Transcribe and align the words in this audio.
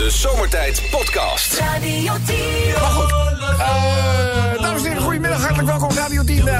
De 0.00 0.10
Zomertijd 0.10 0.82
Podcast. 0.90 1.58
Radio 1.58 2.12
10. 2.26 2.36
Maar 2.80 2.90
goed, 2.90 3.10
eh, 3.58 4.62
dames 4.62 4.82
en 4.82 4.88
heren, 4.88 5.02
goedemiddag, 5.02 5.40
hartelijk 5.40 5.68
welkom 5.68 5.88
op 5.88 5.96
Radio 5.96 6.24
10. 6.24 6.48
Eh, 6.48 6.54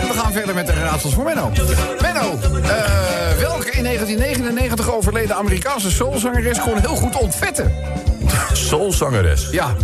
En 0.00 0.08
we 0.08 0.14
gaan 0.14 0.32
verder 0.32 0.54
met 0.54 0.66
de 0.66 0.72
raadsels 0.72 1.14
voor 1.14 1.24
Menno. 1.24 1.50
Menno, 2.00 2.38
eh, 2.62 3.38
welke 3.38 3.70
in 3.70 3.82
1999 3.82 4.92
overleden 4.94 5.36
Amerikaanse 5.36 5.90
soulzangeres 5.90 6.60
kon 6.60 6.78
heel 6.78 6.96
goed 6.96 7.16
ontvetten? 7.16 7.72
Soulzangeres. 8.52 9.48
Ja, 9.50 9.74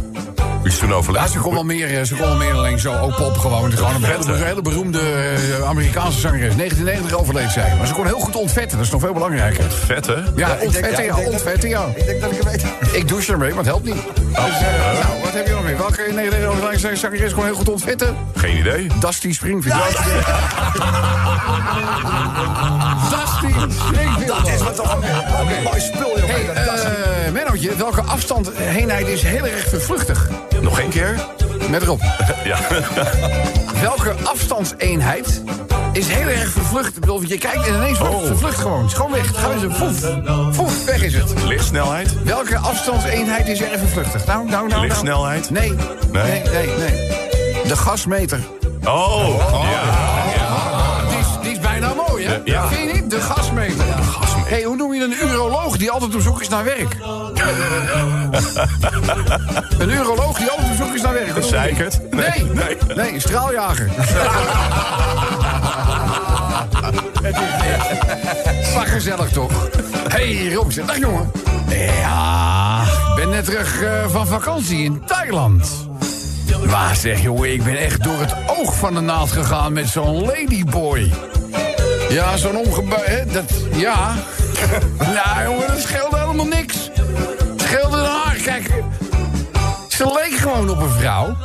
Wie 0.63 0.73
is 0.73 0.79
toen 0.79 0.89
ja 0.89 0.95
overleden? 0.95 1.29
ze 1.29 1.39
kon 1.39 1.55
wel 1.55 1.65
meer, 1.65 1.99
eh, 1.99 2.03
ze 2.05 2.15
kon 2.15 2.27
wel 2.27 2.37
meer 2.37 2.53
alleen 2.53 2.79
zo, 2.79 2.99
ook 2.99 3.17
pop 3.17 3.39
gewoon. 3.39 3.73
Gewoon 3.73 3.95
een 3.95 4.05
hele, 4.05 4.33
een 4.33 4.45
hele 4.45 4.63
beroemde 4.63 5.01
eh, 5.01 5.69
Amerikaanse 5.69 6.21
zangeres. 6.21 6.57
1990 6.57 7.19
overleed 7.19 7.51
zij, 7.51 7.75
maar 7.79 7.87
ze 7.87 7.93
kon 7.95 8.07
heel 8.07 8.19
goed 8.19 8.37
ontvetten, 8.37 8.77
dat 8.77 8.87
is 8.87 8.93
nog 8.93 9.01
veel 9.01 9.13
belangrijker. 9.13 9.65
Vet, 9.71 10.07
hè? 10.07 10.13
Ja, 10.15 10.51
ontvetten, 10.61 10.85
ik 10.85 10.91
ja, 10.91 10.97
denk 10.97 11.09
dat- 11.25 11.33
ontvetten, 11.33 11.69
ja. 11.69 11.85
Ik 11.97 12.07
denk 12.07 12.21
dat 12.21 12.31
ik 12.31 12.37
het 12.37 12.51
weet. 12.51 12.65
Ik 12.95 13.09
douche 13.09 13.33
ermee, 13.33 13.49
maar 13.49 13.59
het 13.59 13.67
helpt 13.67 13.85
niet. 13.85 13.95
Dus, 13.95 14.35
eh, 14.35 14.41
nou, 15.03 15.21
wat 15.23 15.33
heb 15.33 15.47
je 15.47 15.53
nog 15.53 15.63
meer? 15.65 15.77
Welke 15.77 16.03
in 16.07 16.15
1990 16.15 16.91
overleden 16.91 16.97
zangeres 16.97 17.33
kon 17.35 17.45
heel 17.45 17.55
goed 17.55 17.69
ontvetten? 17.69 18.17
Geen 18.35 18.57
idee. 18.57 18.87
Dusty 19.01 19.33
Springfield. 19.33 19.77
Dusty 23.11 23.55
Springfield. 23.89 24.27
Dat 24.27 24.49
is 24.49 24.63
wat 24.63 24.77
toch 24.77 24.95
een 24.95 25.63
mooi 25.63 25.81
spul, 25.81 26.19
joh. 26.19 26.29
Hey, 26.29 27.31
Mennootje, 27.33 27.77
welke 27.77 28.01
afstand 28.01 28.51
heenheid 28.57 29.07
is 29.07 29.23
heel 29.23 29.47
erg 29.47 29.69
vervluchtig? 29.69 30.29
Nog 30.61 30.79
één 30.81 30.89
keer? 30.91 31.21
Met 31.71 31.83
erop. 31.83 32.01
Ja. 32.45 32.59
Welke 33.81 34.15
afstandseenheid 34.25 35.43
is 35.93 36.09
heel 36.09 36.29
erg 36.29 36.51
vervlucht? 36.51 36.95
Ik 36.95 37.01
bedoel, 37.01 37.23
je 37.23 37.39
kijkt 37.39 37.67
en 37.67 37.75
ineens 37.75 37.99
wordt 37.99 38.13
het 38.15 38.23
Oh. 38.23 38.29
vervlucht 38.29 38.59
gewoon. 38.59 38.79
Het 38.83 38.87
is 38.91 38.95
gewoon 38.97 39.11
weg. 39.13 39.41
Gaat 39.41 39.53
eens 39.63 39.79
poef. 39.79 40.11
Poef, 40.57 40.85
weg 40.85 41.03
is 41.03 41.15
het. 41.15 41.33
Lichtsnelheid? 41.45 42.23
Welke 42.25 42.59
afstandseenheid 42.59 43.49
is 43.49 43.63
erg 43.63 43.79
vervluchtig? 43.79 44.27
Nou, 44.27 44.39
nou, 44.39 44.51
nou, 44.51 44.69
nou. 44.69 44.81
Lichtsnelheid? 44.83 45.51
Nee. 45.51 45.75
Nee? 46.13 46.23
Nee, 46.23 46.43
nee, 46.53 46.67
nee. 46.79 47.63
De 47.69 47.77
gasmeter. 47.77 48.39
Oh, 48.85 49.27
Die 51.09 51.19
is, 51.19 51.27
die 51.43 51.51
is 51.51 51.59
bijna 51.61 51.93
mooi, 52.09 52.27
hè? 52.27 52.39
Ja. 52.45 52.67
Vind 52.69 52.89
je 52.91 53.01
niet? 53.01 53.11
De 53.11 53.21
gasmeter. 53.21 53.85
Hey, 54.51 54.63
hoe 54.63 54.77
noem 54.77 54.95
je 54.95 55.05
een 55.05 55.15
uroloog 55.23 55.77
die 55.77 55.91
altijd 55.91 56.15
op 56.15 56.21
zoek 56.21 56.41
is 56.41 56.49
naar 56.49 56.65
werk? 56.65 56.97
een 59.79 59.91
uroloog 59.91 60.39
die 60.39 60.51
altijd 60.51 60.71
op 60.71 60.77
zoek 60.77 60.95
is 60.95 61.03
naar 61.03 61.13
werk. 61.13 61.35
Die? 61.35 61.43
Zeikert? 61.43 62.01
Nee, 62.11 62.45
Nee. 62.53 62.77
nee, 62.97 63.13
een 63.15 63.21
straaljager. 63.21 63.89
Maar 68.75 68.87
gezellig 68.87 69.29
toch? 69.29 69.69
hey, 70.09 70.53
Robson. 70.53 70.87
Dag 70.87 70.99
jongen. 70.99 71.31
Ja, 71.69 72.83
ik 73.09 73.15
ben 73.17 73.29
net 73.29 73.45
terug 73.45 73.83
eh, 73.83 74.09
van 74.11 74.27
vakantie 74.27 74.85
in 74.85 75.03
Thailand. 75.07 75.89
Maar 76.67 76.97
zeg 76.97 77.23
jongen, 77.23 77.53
ik 77.53 77.63
ben 77.65 77.79
echt 77.79 78.03
door 78.03 78.21
het 78.21 78.35
oog 78.47 78.75
van 78.75 78.95
de 78.95 79.01
naald 79.01 79.31
gegaan 79.33 79.73
met 79.73 79.89
zo'n 79.89 80.25
ladyboy. 80.25 81.13
Ja, 82.09 82.37
zo'n 82.37 82.57
omgebouwd, 82.57 83.07
hè, 83.07 83.27
dat, 83.27 83.53
ja. 83.73 84.15
nou 85.17 85.43
jongen, 85.45 85.67
dat 85.67 85.81
scheelde 85.81 86.19
helemaal 86.19 86.47
niks. 86.47 86.91
Het 86.95 87.61
scheelde 87.61 87.97
haar, 87.97 88.37
kijk. 88.45 88.71
Ze 89.89 90.07
leek 90.07 90.39
gewoon 90.39 90.71
op 90.71 90.81
een 90.81 90.91
vrouw. 90.91 91.37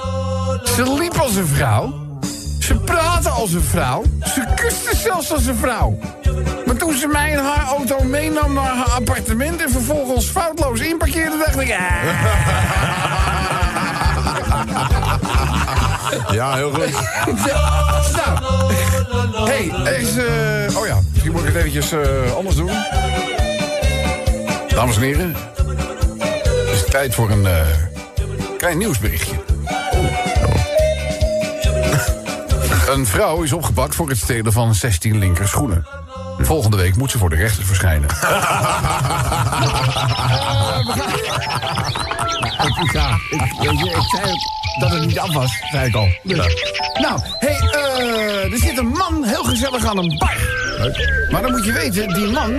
Ze 0.63 0.93
liep 0.99 1.17
als 1.17 1.35
een 1.35 1.47
vrouw. 1.47 1.93
Ze 2.59 2.75
praatte 2.75 3.29
als 3.29 3.53
een 3.53 3.63
vrouw. 3.63 4.03
Ze 4.23 4.45
kuste 4.55 4.95
zelfs 4.95 5.31
als 5.31 5.45
een 5.45 5.55
vrouw. 5.55 5.99
Maar 6.65 6.75
toen 6.75 6.93
ze 6.93 7.07
mij 7.07 7.31
in 7.31 7.37
haar 7.37 7.65
auto 7.67 8.03
meenam 8.03 8.53
naar 8.53 8.75
haar 8.75 8.89
appartement... 8.89 9.61
en 9.61 9.71
vervolgens 9.71 10.25
foutloos 10.25 10.79
inparkeerde, 10.79 11.37
dacht 11.37 11.59
ik... 11.59 11.71
"Ah." 11.71 11.85
Ja, 16.31 16.55
heel 16.55 16.71
goed. 16.71 16.91
nou, 19.31 19.49
hey, 19.49 19.65
is, 19.99 20.17
eh, 20.17 20.77
oh 20.77 20.87
ja, 20.87 20.99
misschien 21.11 21.31
moet 21.31 21.41
ik 21.41 21.47
het 21.47 21.55
eventjes 21.55 21.91
eh, 21.91 22.33
anders 22.35 22.55
doen. 22.55 22.69
Dames 24.67 24.95
en 24.95 25.01
heren, 25.01 25.35
het 26.37 26.69
is 26.73 26.83
tijd 26.89 27.15
voor 27.15 27.29
een 27.29 27.45
eh, 27.45 27.67
klein 28.57 28.77
nieuwsberichtje. 28.77 29.35
Een 32.89 33.05
vrouw 33.05 33.41
is 33.41 33.53
opgepakt 33.53 33.95
voor 33.95 34.09
het 34.09 34.17
stelen 34.17 34.51
van 34.51 34.75
16 34.75 35.17
linker 35.17 35.47
schoenen. 35.47 35.87
Volgende 36.39 36.77
week 36.77 36.95
moet 36.95 37.11
ze 37.11 37.17
voor 37.17 37.29
de 37.29 37.35
rechter 37.35 37.65
verschijnen. 37.65 38.09
Ja, 42.93 43.19
ik 43.31 44.03
zei 44.09 44.23
het, 44.31 44.64
dat 44.79 44.91
het 44.91 45.05
niet 45.05 45.19
af 45.19 45.33
was, 45.33 45.63
zei 45.71 45.87
ik 45.87 45.95
al. 45.95 46.07
Dus. 46.23 46.37
Nou, 47.01 47.19
hey, 47.39 47.57
eh, 47.71 48.51
er 48.53 48.57
zit 48.57 48.77
een 48.77 48.87
man 48.87 49.23
heel 49.23 49.43
gezellig 49.43 49.85
aan 49.85 49.97
een 49.97 50.17
bar. 50.17 50.37
Maar 51.29 51.41
dan 51.41 51.51
moet 51.51 51.65
je 51.65 51.71
weten, 51.71 52.13
die 52.13 52.27
man 52.27 52.51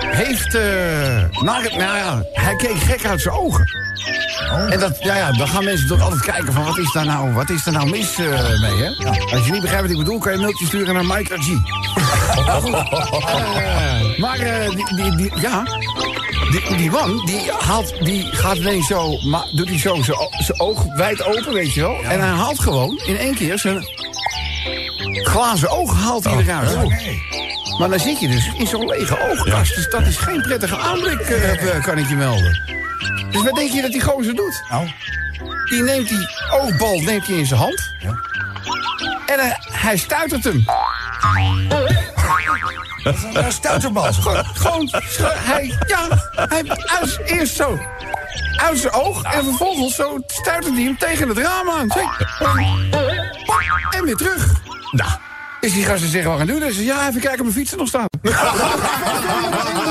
heeft... 0.00 0.54
eh 0.54 1.16
naar 1.42 1.62
het, 1.62 1.76
nou 1.76 1.96
ja, 1.96 2.22
hij 2.32 2.56
keek 2.56 2.76
gek 2.76 3.06
uit 3.06 3.20
zijn 3.20 3.34
ogen. 3.34 3.64
En 4.70 4.80
dat, 4.80 4.96
ja, 5.02 5.16
ja, 5.16 5.32
dan 5.32 5.48
gaan 5.48 5.64
mensen 5.64 5.88
toch 5.88 6.00
altijd 6.00 6.22
kijken 6.22 6.52
van 6.52 6.64
wat 6.64 6.78
is 6.78 6.92
daar 6.92 7.06
nou, 7.06 7.32
wat 7.32 7.50
is 7.50 7.64
daar 7.64 7.74
nou 7.74 7.90
mis 7.90 8.18
eh, 8.18 8.60
mee, 8.60 8.82
hè? 8.82 8.88
Als 9.32 9.46
je 9.46 9.52
niet 9.52 9.60
begrijpt 9.60 9.82
wat 9.82 9.90
ik 9.90 9.98
bedoel, 9.98 10.18
kan 10.18 10.30
je 10.32 10.36
een 10.36 10.42
mailtje 10.44 10.66
sturen 10.66 10.94
naar 10.94 11.04
Mike 11.04 11.36
G. 11.38 11.48
Eh, 13.56 14.18
maar 14.18 14.38
die, 14.38 14.94
die, 14.96 15.16
die, 15.16 15.40
ja, 15.40 15.62
die, 16.50 16.76
die 16.76 16.90
man, 16.90 17.26
die, 17.26 17.50
haalt, 17.58 18.04
die 18.04 18.22
gaat 18.32 18.56
ineens 18.56 18.86
zo, 18.86 19.18
ma, 19.22 19.44
doet 19.52 19.68
hij 19.68 19.78
zo 19.78 20.02
zijn 20.02 20.60
oog 20.60 20.84
wijd 20.96 21.24
open, 21.24 21.52
weet 21.52 21.74
je 21.74 21.80
wel. 21.80 21.96
En 22.02 22.20
hij 22.20 22.28
haalt 22.28 22.60
gewoon 22.60 23.00
in 23.06 23.16
één 23.16 23.34
keer 23.34 23.58
zijn 23.58 23.84
glazen 25.22 25.70
oog 25.70 25.94
haalt 26.02 26.24
hij 26.24 26.36
eruit. 26.36 26.88
Maar 27.78 27.88
dan 27.88 28.00
zit 28.00 28.20
je 28.20 28.28
dus 28.28 28.50
in 28.58 28.66
zo'n 28.66 28.86
lege 28.86 29.30
oogkast. 29.30 29.74
Dus 29.74 29.90
dat 29.90 30.06
is 30.06 30.16
geen 30.16 30.42
prettige 30.42 30.76
aanblik, 30.76 31.20
eh, 31.20 31.74
eh, 31.76 31.82
kan 31.82 31.98
ik 31.98 32.08
je 32.08 32.16
melden. 32.16 32.60
Dus 33.30 33.42
wat 33.42 33.54
denk 33.54 33.70
je 33.70 33.82
dat 33.82 33.92
die 33.92 34.00
gozer 34.00 34.34
doet? 34.34 34.62
Nou, 34.70 34.88
Die 35.70 35.82
neemt 35.82 36.08
die 36.08 36.28
oogbal 36.50 37.00
neemt 37.00 37.26
hij 37.26 37.36
in 37.36 37.46
zijn 37.46 37.60
hand. 37.60 37.90
En 39.26 39.38
hij, 39.40 39.56
hij 39.72 39.96
stuitert 39.96 40.44
hem. 40.44 40.64
een 43.32 43.52
stuiterbal. 43.52 44.12
Gewoon, 44.12 44.44
gewoon 44.54 44.88
zo- 44.88 44.98
hij, 45.32 45.78
ja, 45.86 46.08
hij 46.34 46.62
uit, 47.00 47.20
eerst 47.24 47.56
zo 47.56 47.78
uit 48.56 48.78
zijn 48.78 48.92
oog 48.92 49.22
en 49.22 49.44
vervolgens 49.44 49.94
zo 49.94 50.18
stuitert 50.26 50.74
hij 50.74 50.82
hem 50.82 50.98
tegen 50.98 51.28
het 51.28 51.38
raam 51.38 51.70
aan. 51.70 51.88
Zo. 51.90 52.00
En 53.90 54.04
weer 54.04 54.16
terug. 54.16 54.52
Nou, 54.90 55.10
is 55.60 55.72
die 55.72 55.84
gasten 55.84 56.08
zeggen 56.08 56.30
wat 56.30 56.38
gaan 56.38 56.46
doen? 56.48 56.60
Zegt, 56.60 56.76
ja, 56.76 57.08
even 57.08 57.20
kijken 57.20 57.38
of 57.38 57.44
mijn 57.44 57.52
fietsen 57.52 57.78
nog 57.78 57.88
staan. 57.88 58.06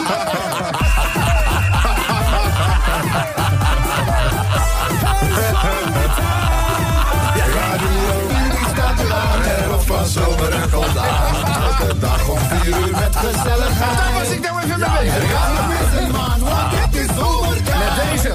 was 14.90 15.00
ik 15.00 15.06
even 15.06 15.22
mee 15.22 15.32
bezig. 15.32 15.68
Missen, 15.68 16.12
man, 16.12 16.40
want 16.40 16.72
het 16.76 16.96
is 16.96 17.08
zomertijd. 17.18 17.78
Met 17.78 18.22
deze. 18.22 18.34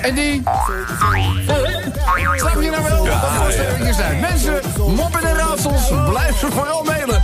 En 0.00 0.14
die. 0.14 0.42
Snap 2.36 2.62
je 2.62 2.70
nou 2.70 2.82
wel? 2.82 3.06
Wat 3.06 3.94
zijn. 3.94 4.20
Mensen, 4.20 4.60
moppen 4.76 5.24
en 5.24 5.34
raadsels, 5.36 5.88
blijven 6.08 6.52
vooral 6.52 6.82
mailen. 6.82 7.23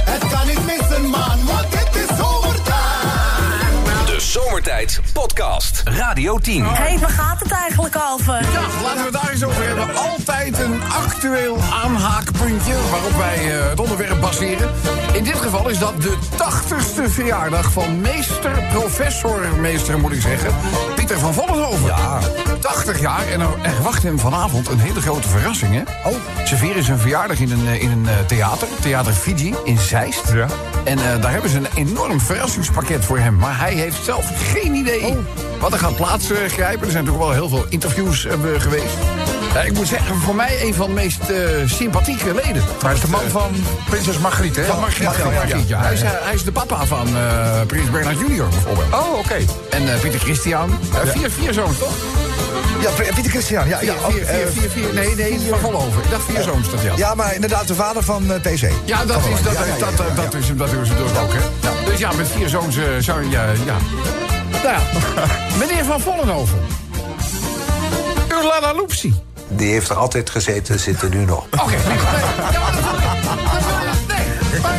Podcast. 5.13 5.83
Radio 5.85 6.39
10. 6.39 6.65
Hé, 6.65 6.71
hey, 6.71 6.99
waar 6.99 7.11
gaat 7.11 7.41
het 7.41 7.51
eigenlijk 7.53 7.97
over? 8.13 8.34
Ja, 8.34 8.61
laten 8.83 8.97
we 8.97 9.03
het 9.03 9.13
daar 9.13 9.31
eens 9.31 9.45
over 9.45 9.67
hebben. 9.67 9.97
Altijd 9.97 10.59
een 10.59 10.81
actueel 11.05 11.59
aanhaakpuntje 11.84 12.75
waarop 12.91 13.17
wij 13.17 13.59
eh, 13.59 13.69
het 13.71 13.81
onderwerp 13.81 14.21
baseren. 14.21 14.71
In 15.13 15.25
dit 15.25 15.37
geval 15.37 15.69
is 15.69 15.78
dat 15.78 16.03
de 16.03 16.17
80ste 16.37 17.11
verjaardag 17.11 17.72
van 17.72 18.01
meester, 18.01 18.65
professor, 18.72 19.41
meester 19.61 19.99
moet 19.99 20.13
ik 20.13 20.21
zeggen, 20.21 20.55
Pieter 20.95 21.19
van 21.19 21.34
Vollenhoven. 21.34 21.87
Ja. 21.87 22.21
80 22.60 23.01
jaar 23.01 23.28
en 23.28 23.41
er, 23.41 23.48
er 23.62 23.83
wacht 23.83 24.03
hem 24.03 24.18
vanavond 24.18 24.68
een 24.68 24.78
hele 24.78 25.01
grote 25.01 25.28
verrassing, 25.28 25.74
hè? 25.74 26.09
Oh. 26.10 26.16
Ze 26.47 26.57
vieren 26.57 26.83
zijn 26.83 26.98
verjaardag 26.98 27.41
in 27.41 27.51
een, 27.51 27.66
eh, 27.66 27.83
in 27.83 27.91
een 27.91 28.09
eh, 28.09 28.15
theater, 28.27 28.68
Theater 28.80 29.12
Fiji 29.12 29.54
in 29.65 29.78
Zeist. 29.78 30.33
Ja. 30.33 30.47
En 30.84 30.98
eh, 30.98 31.22
daar 31.22 31.33
hebben 31.33 31.51
ze 31.51 31.57
een 31.57 31.68
enorm 31.74 32.21
verrassingspakket 32.21 33.04
voor 33.04 33.18
hem. 33.18 33.36
Maar 33.36 33.59
hij 33.59 33.74
heeft 33.74 34.04
zelf 34.04 34.53
geen 34.53 34.74
idee 34.74 35.16
wat 35.60 35.72
er 35.72 35.78
gaat 35.78 35.97
plaatsgrijpen. 35.97 36.86
Er 36.86 36.92
zijn 36.92 37.04
natuurlijk 37.04 37.18
wel 37.18 37.33
heel 37.33 37.48
veel 37.48 37.65
interviews 37.68 38.27
geweest. 38.59 38.95
Ja, 39.54 39.60
ik 39.60 39.72
moet 39.72 39.86
zeggen, 39.86 40.16
voor 40.16 40.34
mij 40.34 40.63
een 40.63 40.74
van 40.74 40.86
de 40.86 40.92
meest 40.92 41.21
sympathieke 41.65 42.34
leden. 42.34 42.63
Het 42.83 42.92
is 42.92 43.01
de 43.01 43.09
man 43.09 43.28
van 43.28 43.51
Prinses 43.89 44.18
Margriet, 44.18 44.56
hè? 44.56 44.65
Van 44.65 44.80
Margriet, 44.80 45.24
Margriet, 45.24 45.68
ja. 45.68 45.80
Hij 45.80 45.92
is, 45.92 46.03
hij 46.03 46.34
is 46.34 46.45
de 46.45 46.53
papa 46.53 46.84
van 46.84 47.09
Prins 47.66 47.91
Bernhard 47.91 48.18
Junior 48.18 48.48
bijvoorbeeld. 48.48 48.92
Oh, 48.92 49.18
oké. 49.18 49.36
En 49.71 50.01
Pieter 50.01 50.21
Christian. 50.21 50.78
Vier, 51.04 51.30
vier 51.30 51.53
zoons, 51.53 51.78
toch? 51.78 51.92
Ja, 52.80 52.91
Pieter 53.15 53.30
Christian. 53.30 53.68
Ja, 53.68 53.80
ja, 53.80 53.94
Vier, 54.09 54.27
vier, 54.27 54.41
eh, 54.41 54.47
vier, 54.53 54.71
vier. 54.71 54.94
Nee, 54.94 55.15
nee, 55.15 55.41
van 55.48 55.59
Volhoven. 55.59 56.03
Ik 56.03 56.10
dacht 56.10 56.22
vier 56.24 56.42
zoons 56.42 56.71
dat 56.71 56.86
had. 56.86 56.98
ja, 56.98 57.15
maar 57.15 57.34
inderdaad 57.34 57.66
de 57.68 57.74
vader 57.74 58.03
van 58.03 58.32
eh, 58.32 58.41
PC. 58.41 58.71
Ja, 58.84 59.04
dat 59.04 59.16
is, 59.16 59.42
dat, 59.42 59.53
Ja, 59.53 59.65
ja, 59.65 59.74
ja, 59.74 59.78
dat, 59.78 59.91
ja, 60.16 60.38
is 60.38 60.56
dat 60.56 60.68
is 60.72 60.88
dus 60.88 61.18
ook, 61.22 61.32
hè? 61.32 61.41
Dus 61.84 61.98
ja, 61.98 62.12
met 62.12 62.28
vier 62.28 62.48
zoons 62.48 62.77
eh, 62.77 62.84
zou 62.98 63.24
je, 63.24 63.30
ja, 63.30 63.44
ja. 63.65 63.77
Nou 64.62 64.74
ja, 64.74 64.80
meneer 65.59 65.84
Van 65.84 66.00
Vollenhoven. 66.00 66.59
Urlana 68.28 68.74
Loepsie. 68.74 69.15
Die 69.48 69.71
heeft 69.71 69.88
er 69.88 69.97
altijd 69.97 70.30
gezeten, 70.30 70.80
zit 70.80 71.03
er 71.03 71.09
nu 71.09 71.24
nog. 71.24 71.44
Oké, 71.50 71.71
nee, 71.71 71.82
nee. 71.86 71.97
Ja, 72.53 72.60
maar 72.60 72.72
dat 72.72 72.82
wil 72.82 72.92
je. 72.92 73.21
Dat 73.24 73.65
wil 73.65 73.78
je. 73.78 73.91
Nee, 74.53 74.60
maar 74.60 74.78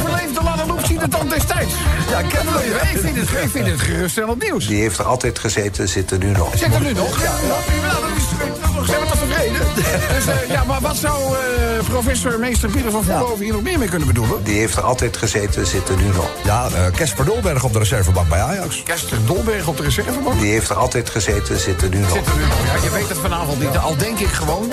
overleefde 0.00 0.42
Lana 0.42 0.64
de 1.00 1.08
dan 1.08 1.28
destijds? 1.28 1.72
Ja, 2.12 2.18
ik 2.18 2.28
ken 2.28 2.46
het. 2.46 2.92
Ik 2.92 3.00
vind 3.00 3.16
het, 3.16 3.30
ik 3.42 3.50
vind 3.50 3.66
het 3.66 3.80
geruststellend 3.80 4.42
nieuws. 4.42 4.66
Die 4.66 4.80
heeft 4.80 4.98
er 4.98 5.04
altijd 5.04 5.38
gezeten, 5.38 5.88
zit 5.88 6.10
er 6.10 6.18
nu 6.18 6.30
nog. 6.30 6.58
Zit 6.58 6.74
er 6.74 6.80
nu 6.80 6.92
nog? 6.92 7.22
Ja, 7.22 7.32
ja. 7.46 8.00
dat 8.00 8.88
is 8.88 8.98
nog 9.00 9.18
tevreden? 9.18 9.66
Dus, 9.74 10.26
eh, 10.26 10.48
ja, 10.48 10.64
maar 10.64 10.80
wat 10.80 10.96
zou 10.96 11.34
eh, 11.34 11.88
professor 11.88 12.38
meester 12.38 12.70
Pieter 12.70 12.90
van 12.90 13.04
Vollenhoven 13.04 13.44
hier 13.44 13.52
nog 13.52 13.62
meer 13.62 13.78
mee 13.78 13.88
kunnen 13.88 14.06
bedoelen? 14.06 14.44
Die 14.44 14.58
heeft 14.58 14.76
er 14.76 14.82
altijd 14.82 15.16
gezeten, 15.16 15.66
zit 15.66 15.88
er 15.88 15.96
nu 15.96 16.06
nog. 16.06 16.30
Ja, 16.44 16.68
eh, 16.74 16.92
Kesper 16.94 17.24
Dolberg 17.24 17.64
op 17.64 17.72
de 17.72 17.78
reservebank 17.78 18.28
bij 18.28 18.40
Ajax. 18.40 18.82
Kester 18.82 19.18
Dolberg 19.26 19.66
op 19.66 19.76
de 19.76 19.82
reservebank? 19.82 20.40
Die 20.40 20.50
heeft 20.50 20.70
er 20.70 20.76
altijd 20.76 21.10
gezeten, 21.10 21.58
zit 21.58 21.82
er 21.82 21.88
nu 21.88 21.98
nog. 21.98 22.12
Zit 22.12 22.26
er 22.26 22.36
nu 22.36 22.42
nog. 22.42 22.66
Ja, 22.66 22.84
je 22.84 22.90
weet 22.90 23.08
het 23.08 23.18
vanavond 23.18 23.60
niet. 23.60 23.76
Al 23.76 23.96
denk 23.96 24.18
ik 24.18 24.28
gewoon... 24.28 24.70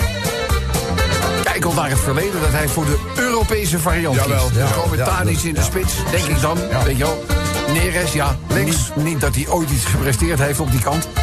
Kijkend 1.60 1.80
naar 1.80 1.90
het 1.90 2.00
verleden 2.00 2.40
dat 2.40 2.50
hij 2.50 2.68
voor 2.68 2.84
de 2.84 2.98
Europese 3.16 3.78
variant 3.78 4.14
Jawel, 4.16 4.46
kiest. 4.48 5.04
Tadic 5.04 5.34
dat- 5.34 5.44
in 5.44 5.54
de 5.54 5.62
spits, 5.62 5.92
denk 6.10 6.24
ik 6.24 6.40
dan. 6.40 6.58
Weet 6.84 6.96
je 6.96 7.04
wel. 7.04 7.24
Neres, 7.72 8.12
ja. 8.12 8.36
Niet, 8.64 8.76
niet 8.94 9.20
dat 9.20 9.34
hij 9.34 9.48
ooit 9.48 9.70
iets 9.70 9.84
gepresteerd 9.84 10.38
heeft 10.38 10.60
op 10.60 10.70
die 10.70 10.80
kant. 10.80 11.08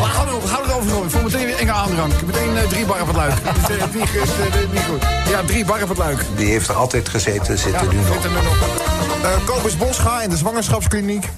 Maar 0.00 0.26
erover, 0.28 0.48
hou 0.50 0.90
hoor. 0.90 1.04
Ik 1.04 1.10
voel 1.10 1.22
meteen 1.22 1.46
enge 1.60 1.72
aandrang. 1.72 2.12
Meteen 2.26 2.56
eh, 2.56 2.62
drie 2.68 2.84
bar 2.86 3.00
op 3.00 3.06
het 3.06 3.16
luik. 3.16 3.32
Dus, 3.68 3.78
eh, 3.78 3.92
die 3.92 4.02
is 4.02 4.08
niet 4.72 4.82
goed. 4.88 5.02
Ja, 5.30 5.40
drie 5.46 5.64
bar 5.64 5.82
op 5.82 5.88
het 5.88 5.98
luik. 5.98 6.24
Die 6.36 6.46
heeft 6.46 6.68
er 6.68 6.74
altijd 6.74 7.08
gezeten, 7.08 7.58
zit 7.58 7.72
Ja, 7.72 7.78
er 7.80 7.88
nu 7.88 7.96
nog. 7.96 8.06
zit 8.12 8.24
er 8.24 8.30
nu 8.30 8.36
nog. 8.36 8.56
Eh 9.22 9.30
Kobus 9.46 9.76
Bosga 9.76 10.22
in 10.22 10.30
de 10.30 10.36
zwangerschapskliniek. 10.36 11.28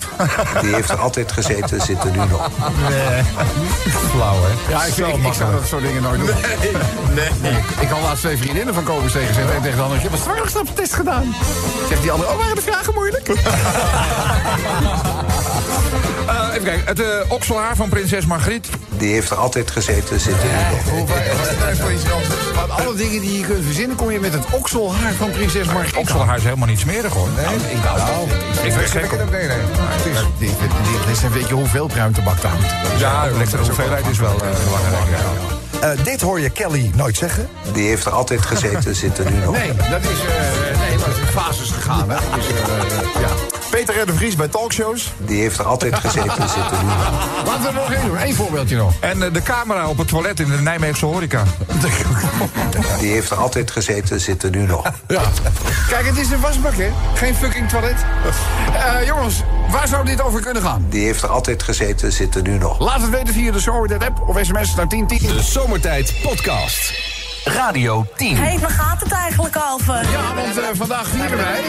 Die 0.60 0.74
heeft 0.74 0.90
er 0.90 0.98
altijd 0.98 1.32
gezeten, 1.32 1.80
zit 1.80 2.04
er 2.04 2.10
nu 2.10 2.16
nog. 2.16 2.50
Flauw, 4.10 4.36
hè? 4.42 4.70
Ja, 4.72 4.84
ik, 4.84 4.96
ik, 4.96 5.26
ik 5.26 5.32
zou 5.32 5.52
dat 5.52 5.66
soort 5.66 5.82
dingen 5.82 6.02
nooit 6.02 6.20
doen. 6.20 6.34
Nee, 7.14 7.28
nee. 7.40 7.56
Ik 7.80 7.88
had 7.88 8.00
laatst 8.02 8.22
twee 8.22 8.36
vriendinnen 8.36 8.74
van 8.74 8.84
Kobus 8.84 9.12
tegen 9.12 9.28
gezegd. 9.28 9.50
En 9.50 9.62
tegen 9.62 9.76
de 9.76 9.82
ander, 9.82 9.96
je 9.96 10.02
hebt 10.02 10.14
een 10.14 10.22
zwangerschapstest 10.22 10.94
gedaan. 10.94 11.34
Zegt 11.88 12.02
die 12.02 12.10
andere, 12.10 12.30
oh, 12.30 12.36
waren 12.36 12.54
de 12.54 12.62
vragen 12.62 12.94
moeilijk? 12.94 13.28
Eh, 16.26 16.48
even 16.50 16.62
kijken, 16.64 16.86
het 16.86 17.00
eh, 17.00 17.06
okselhaar 17.28 17.76
van 17.76 17.88
prinses 17.88 18.26
Margriet. 18.26 18.68
Die 19.02 19.12
heeft 19.12 19.30
er 19.30 19.36
altijd 19.36 19.70
gezeten, 19.70 20.20
zit 20.20 20.34
er 20.34 20.48
nu 20.94 20.96
nog. 20.96 22.78
Alle 22.78 22.94
dingen 22.94 23.20
die 23.20 23.38
je 23.38 23.44
kunt 23.44 23.64
verzinnen, 23.64 23.96
kom 23.96 24.10
je 24.10 24.20
met 24.20 24.32
het 24.32 24.44
okselhaar 24.50 25.12
van 25.12 25.30
prinses 25.30 25.66
Margriet. 25.66 25.96
Okselhaar 25.96 26.36
is 26.36 26.42
helemaal 26.42 26.68
niet 26.68 26.78
smerig, 26.78 27.12
hoor. 27.12 27.28
Nee, 27.36 27.44
Ik 27.44 27.84
nou, 27.84 28.28
ik 28.62 28.74
ben 28.74 28.88
gek 28.88 29.12
op. 29.12 29.30
Nee, 29.30 29.46
nee. 30.38 30.50
is 31.10 31.22
een 31.22 31.32
beetje 31.32 31.54
hoeveel 31.54 31.86
pruimtebak 31.86 32.40
daar 32.42 32.50
hangt. 32.50 33.00
Ja, 33.00 33.28
de 33.28 33.56
hoeveelheid 33.56 34.06
is 34.08 34.18
wel 34.18 34.34
eh, 34.34 34.48
belangrijk. 34.64 34.94
Eh, 35.80 36.04
dit 36.04 36.20
hoor 36.20 36.40
je 36.40 36.50
Kelly 36.50 36.90
nooit 36.94 37.16
zeggen. 37.16 37.48
Die 37.72 37.88
heeft 37.88 38.04
er 38.04 38.12
altijd 38.12 38.42
gezeten, 38.42 38.96
zit 38.96 39.18
er 39.18 39.30
nu 39.30 39.36
nog. 39.44 39.52
Nee, 39.56 39.74
dat 39.74 40.02
is, 40.02 40.08
eh 40.08 40.78
nee, 40.78 40.96
dat 40.98 41.08
is 41.08 41.18
in 41.18 41.26
fases 41.26 41.70
gegaan. 41.70 42.10
Hè. 42.10 42.16
Dus, 42.36 42.46
ja. 43.20 43.51
Peter 43.72 44.00
R. 44.00 44.06
de 44.06 44.14
Vries 44.14 44.36
bij 44.36 44.48
talkshows. 44.48 45.12
Die 45.18 45.40
heeft 45.40 45.58
er 45.58 45.64
altijd 45.64 45.94
gezeten, 45.94 46.48
zit 46.48 46.70
er 46.70 46.82
nu 46.82 46.88
nog. 46.88 47.46
Laten 47.46 47.62
we 47.62 47.68
er 47.68 47.74
nog 47.74 47.92
één 47.92 48.06
doen. 48.06 48.20
Eén 48.20 48.34
voorbeeldje 48.34 48.76
nog. 48.76 48.92
En 49.00 49.22
eh, 49.22 49.32
de 49.32 49.42
camera 49.42 49.88
op 49.88 49.98
het 49.98 50.08
toilet 50.08 50.40
in 50.40 50.48
de 50.48 50.60
Nijmeegse 50.60 51.06
horeca. 51.06 51.42
Die 53.00 53.12
heeft 53.12 53.30
er 53.30 53.36
altijd 53.36 53.70
gezeten, 53.70 54.20
zit 54.20 54.42
er 54.42 54.50
nu 54.50 54.66
nog. 54.66 54.92
Ja. 55.08 55.22
Kijk, 55.88 56.06
het 56.06 56.16
is 56.16 56.30
een 56.30 56.40
wasbak, 56.40 56.76
hè? 56.76 56.90
Geen 57.14 57.34
fucking 57.34 57.68
toilet. 57.68 57.96
Eh, 58.74 59.06
jongens, 59.06 59.42
waar 59.70 59.88
zou 59.88 60.04
dit 60.04 60.22
over 60.22 60.40
kunnen 60.40 60.62
gaan? 60.62 60.86
Die 60.88 61.04
heeft 61.04 61.22
er 61.22 61.28
altijd 61.28 61.62
gezeten, 61.62 62.12
zit 62.12 62.34
er 62.34 62.42
nu 62.42 62.58
nog. 62.58 62.78
Laat 62.78 63.00
het 63.00 63.10
weten 63.10 63.34
via 63.34 63.52
de 63.52 63.60
Zomertijd 63.60 64.04
app 64.04 64.28
of 64.28 64.38
sms 64.42 64.74
naar 64.74 64.88
1010. 64.88 65.36
De 65.36 65.42
Zomertijd 65.42 66.14
Podcast. 66.22 66.92
Radio 67.44 68.06
10. 68.16 68.36
Hé, 68.36 68.58
waar 68.58 68.70
gaat 68.70 69.00
het 69.00 69.12
eigenlijk 69.12 69.56
over? 69.72 70.10
Ja, 70.10 70.34
want 70.34 70.58
eh, 70.58 70.64
vandaag 70.72 71.06
vieren 71.08 71.36
wij, 71.36 71.60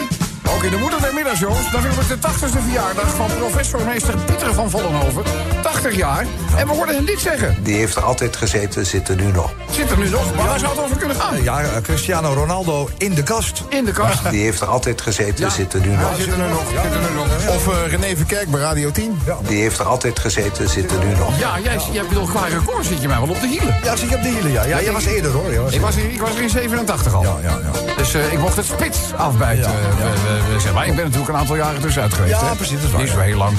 ook 0.48 0.62
in 0.62 0.70
de 0.70 0.76
moeder 0.76 1.00
der 1.00 1.14
middagshows... 1.14 1.70
natuurlijk 1.72 2.08
de 2.08 2.16
80ste 2.28 2.62
verjaardag 2.62 3.14
van 3.14 3.26
professormeester 3.38 4.14
Pieter 4.26 4.54
van 4.54 4.70
Vollenhoven. 4.70 5.22
80 5.62 5.94
jaar. 5.96 6.26
En 6.56 6.66
we 6.66 6.72
hoorden 6.74 6.94
hem 6.94 7.04
dit 7.04 7.20
zeggen. 7.20 7.56
Die 7.62 7.76
heeft 7.76 7.96
er 7.96 8.02
altijd 8.02 8.36
gezeten, 8.36 8.86
zit 8.86 9.08
er 9.08 9.16
nu 9.16 9.32
nog. 9.32 9.52
Zit 9.70 9.90
er 9.90 9.98
nu 9.98 10.08
nog, 10.08 10.34
maar 10.34 10.46
waar 10.46 10.58
zou 10.58 10.72
het 10.76 10.84
over 10.84 10.96
kunnen 10.96 11.16
gaan? 11.16 11.42
Ja, 11.42 11.60
eh, 11.60 11.68
Cristiano 11.82 12.32
Ronaldo 12.32 12.88
in 12.98 13.14
de 13.14 13.22
kast. 13.22 13.62
In 13.68 13.84
de 13.84 13.92
kast. 13.92 14.30
Die 14.30 14.42
heeft 14.42 14.60
er 14.60 14.66
altijd 14.66 15.00
gezeten, 15.00 15.50
zit 15.50 15.72
er 15.72 15.80
nu 15.80 15.90
Ja, 15.90 16.00
nog. 16.00 16.16
zit 16.16 16.26
er 16.32 16.38
nu 16.38 16.48
nog, 16.48 16.62
zit 16.82 16.92
er 16.94 17.00
nu 17.10 17.14
nog. 17.16 17.54
Of 17.54 17.66
uh, 17.66 17.74
René 17.90 18.16
Verkerk 18.16 18.50
bij 18.50 18.60
Radio 18.60 18.90
10. 18.90 19.18
Die 19.48 19.60
heeft 19.60 19.78
er 19.78 19.84
altijd 19.86 20.18
gezeten, 20.18 20.68
zit 20.68 20.90
er 20.92 21.04
nu 21.04 21.14
nog. 21.16 21.38
Ja, 21.38 21.58
jij, 21.62 21.78
jij 21.92 22.04
bedoelt 22.08 22.30
qua 22.30 22.46
record 22.46 22.86
zit 22.86 23.00
je 23.02 23.08
mij 23.08 23.20
wel 23.20 23.28
op 23.28 23.40
de 23.40 23.46
hielen. 23.48 23.76
Ja, 23.82 23.96
zie 23.96 24.08
je 24.08 24.16
op 24.16 24.22
de 24.22 24.28
hielen, 24.28 24.52
ja. 24.52 24.64
Ja, 24.64 24.80
jij 24.82 24.92
was 24.92 25.04
eerder, 25.04 25.30
hoor. 25.30 25.62
Was 25.62 25.72
Ik 25.72 25.80
was, 25.80 25.96
er, 25.96 26.10
ik 26.10 26.20
was 26.20 26.34
er 26.36 26.42
in 26.42 26.50
87 26.50 27.14
al. 27.14 27.22
Ja, 27.22 27.36
ja, 27.42 27.58
ja. 27.86 27.94
Dus 27.96 28.14
eh, 28.14 28.32
ik 28.32 28.38
mocht 28.38 28.56
het 28.56 28.64
spits 28.66 28.98
afbijten. 29.16 29.70
Ja, 29.70 29.76
we- 29.76 30.04
we- 30.04 30.10
we- 30.33 30.33
zeg 30.58 30.72
maar. 30.72 30.86
Ik 30.86 30.94
ben 30.94 31.04
natuurlijk 31.04 31.32
een 31.32 31.36
aantal 31.36 31.56
jaren 31.56 31.80
tussenuit 31.80 32.14
geweest. 32.14 32.40
Ja, 32.40 32.48
hè. 32.48 32.54
precies, 32.54 32.76
dat 32.76 32.84
is 32.84 32.90
waar, 32.90 33.00
Niet 33.00 33.10
zo 33.10 33.18
ja. 33.18 33.24
heel 33.24 33.36
lang. 33.36 33.56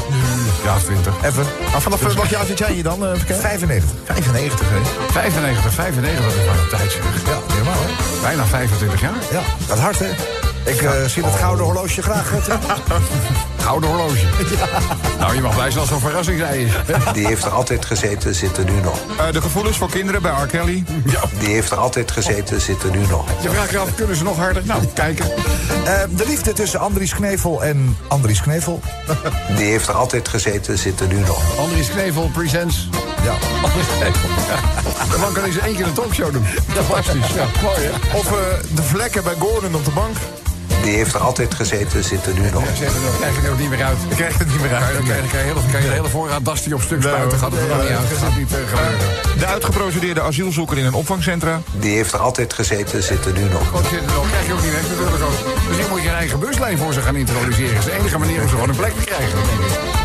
Ja, 0.63 0.77
20. 0.77 1.13
Even. 1.23 1.45
Maar 1.71 1.81
vanaf 1.81 2.01
uh, 2.01 2.09
welk 2.09 2.27
jaar 2.27 2.45
zit 2.45 2.57
jij 2.57 2.71
hier 2.71 2.83
dan, 2.83 3.03
uh, 3.03 3.09
Verkerk? 3.15 3.39
95. 3.39 3.97
95, 4.05 4.67
hè? 4.69 5.09
95, 5.11 5.73
95, 5.73 6.23
dat 6.23 6.33
is 6.33 6.45
maar 6.45 6.57
een 6.57 6.69
tijd 6.69 6.91
zeg. 6.91 7.03
Ja, 7.25 7.53
helemaal, 7.53 7.73
hè? 7.73 8.21
Bijna 8.21 8.45
25 8.45 9.01
jaar. 9.01 9.15
Ja, 9.31 9.41
dat 9.67 9.79
hard, 9.79 9.99
hè? 9.99 10.44
Ik 10.65 10.81
eh, 10.81 10.91
zie 11.05 11.21
dat 11.23 11.35
gouden 11.35 11.65
horloge 11.65 12.01
graag. 12.01 12.31
eh. 12.47 12.55
Gouden 13.65 13.89
horloge. 13.89 14.15
Nou, 15.19 15.35
je 15.35 15.41
mag 15.41 15.53
blij 15.55 15.67
zijn 15.71 15.79
als 15.79 15.89
het 15.89 15.97
een 16.01 16.07
verrassing 16.07 16.39
zij 16.39 16.57
is. 16.61 16.71
Die 17.13 17.25
heeft 17.27 17.43
er 17.43 17.51
altijd 17.51 17.85
gezeten, 17.85 18.35
zit 18.35 18.57
er 18.57 18.63
nu 18.65 18.81
nog. 18.81 18.99
Uh, 19.19 19.31
de 19.31 19.41
gevoelens 19.41 19.77
voor 19.77 19.89
kinderen 19.89 20.21
bij 20.21 20.31
R. 20.31 20.45
Kelly. 20.45 20.83
Die 21.39 21.47
heeft 21.47 21.71
er 21.71 21.77
altijd 21.77 22.11
gezeten, 22.11 22.61
zit 22.61 22.83
er 22.83 22.89
nu 22.91 23.05
nog. 23.09 23.25
Je 23.41 23.49
vraagt 23.49 23.71
je 23.71 23.77
af, 23.77 23.95
kunnen 23.95 24.15
ze 24.15 24.23
nog 24.23 24.37
harder? 24.37 24.61
Nou, 24.65 24.85
kijken. 24.93 25.25
Eh, 25.25 25.93
de 26.09 26.25
liefde 26.27 26.53
tussen 26.53 26.79
Andries 26.79 27.13
Knevel 27.13 27.63
en 27.63 27.97
Andries 28.07 28.41
Knevel. 28.41 28.79
Die 29.55 29.65
heeft 29.65 29.87
er 29.87 29.93
altijd 29.95 30.27
gezeten, 30.27 30.77
zit 30.77 30.99
er 30.99 31.07
nu 31.07 31.19
nog. 31.19 31.57
Andries 31.59 31.89
Knevel 31.89 32.29
presents. 32.33 32.89
Ja. 33.23 33.33
Andries 33.63 33.87
Knevel. 33.97 34.29
Ja. 34.47 35.17
Dan 35.21 35.33
kan 35.33 35.43
hij 35.43 35.51
ze 35.51 35.59
één 35.59 35.75
keer 35.75 35.85
een 35.87 35.93
talkshow 35.93 36.31
doen. 36.31 36.45
Fantastisch. 36.73 37.27
Ja, 37.35 37.45
mooi 37.63 37.77
hè? 37.81 38.17
Of 38.17 38.31
uh, 38.31 38.37
de 38.75 38.83
vlekken 38.83 39.23
bij 39.23 39.35
Gordon 39.39 39.75
op 39.75 39.85
de 39.85 39.91
bank. 39.91 40.15
Die 40.85 40.95
heeft 40.95 41.13
er 41.13 41.19
altijd 41.19 41.53
gezeten, 41.53 42.03
zit 42.03 42.25
er 42.25 42.33
nu 42.33 42.49
nog. 42.51 42.63
Ja, 42.79 42.85
nog, 43.05 43.17
krijg 43.17 43.35
je 43.35 43.41
er 43.45 43.51
ook 43.51 43.59
niet 43.59 43.69
meer 43.69 43.83
uit. 43.83 43.97
Ik 44.09 44.15
krijg 44.15 44.37
het 44.37 44.47
niet 44.47 44.61
meer 44.61 44.69
Dan 44.69 44.79
je, 44.79 44.85
uit. 44.85 44.95
dan 44.95 45.05
kan 45.05 45.15
je, 45.15 45.53
dan 45.53 45.63
je, 45.71 45.77
je 45.77 45.87
de 45.87 45.93
hele 45.93 46.09
voorraad 46.09 46.45
das 46.45 46.63
die 46.63 46.73
op 46.73 46.81
stuk 46.81 47.01
spuiten. 47.01 47.37
Gaat 47.39 47.51
het 47.51 47.61
er 47.61 47.67
nog 47.67 47.81
niet 47.81 47.89
uit. 47.97 48.09
Dat 48.09 48.17
gaat 48.17 48.37
niet 48.37 48.51
eh, 48.53 48.59
gebeuren. 48.67 49.39
De 49.39 49.45
uitgeprocedeerde 49.45 50.21
asielzoeker 50.21 50.77
in 50.77 50.85
een 50.85 50.93
opvangcentra. 50.93 51.61
Die 51.71 51.95
heeft 51.95 52.13
er 52.13 52.19
altijd 52.19 52.53
gezeten, 52.53 53.03
zit 53.03 53.25
er 53.25 53.33
nu 53.33 53.43
nog. 53.49 53.67
Gewoon 53.67 53.83
zitten 53.83 54.07
er 54.09 54.13
nog, 54.15 54.27
krijg 54.29 54.45
je 54.45 54.53
ook 54.53 54.61
niet 54.61 54.71
weg 54.71 54.81
natuurlijk 54.89 55.23
ook. 55.23 55.37
Misschien 55.67 55.89
moet 55.89 56.01
je 56.01 56.09
een 56.09 56.15
eigen 56.15 56.39
buslijn 56.39 56.77
voor 56.77 56.93
ze 56.93 57.01
gaan 57.01 57.15
introduceren. 57.15 57.75
Dat 57.75 57.85
is 57.85 57.91
de 57.91 57.97
enige 57.99 58.17
manier 58.17 58.41
om 58.41 58.47
ze 58.47 58.53
gewoon 58.53 58.69
een 58.69 58.75
plek 58.75 58.93
te 58.99 59.05
krijgen. 59.05 59.39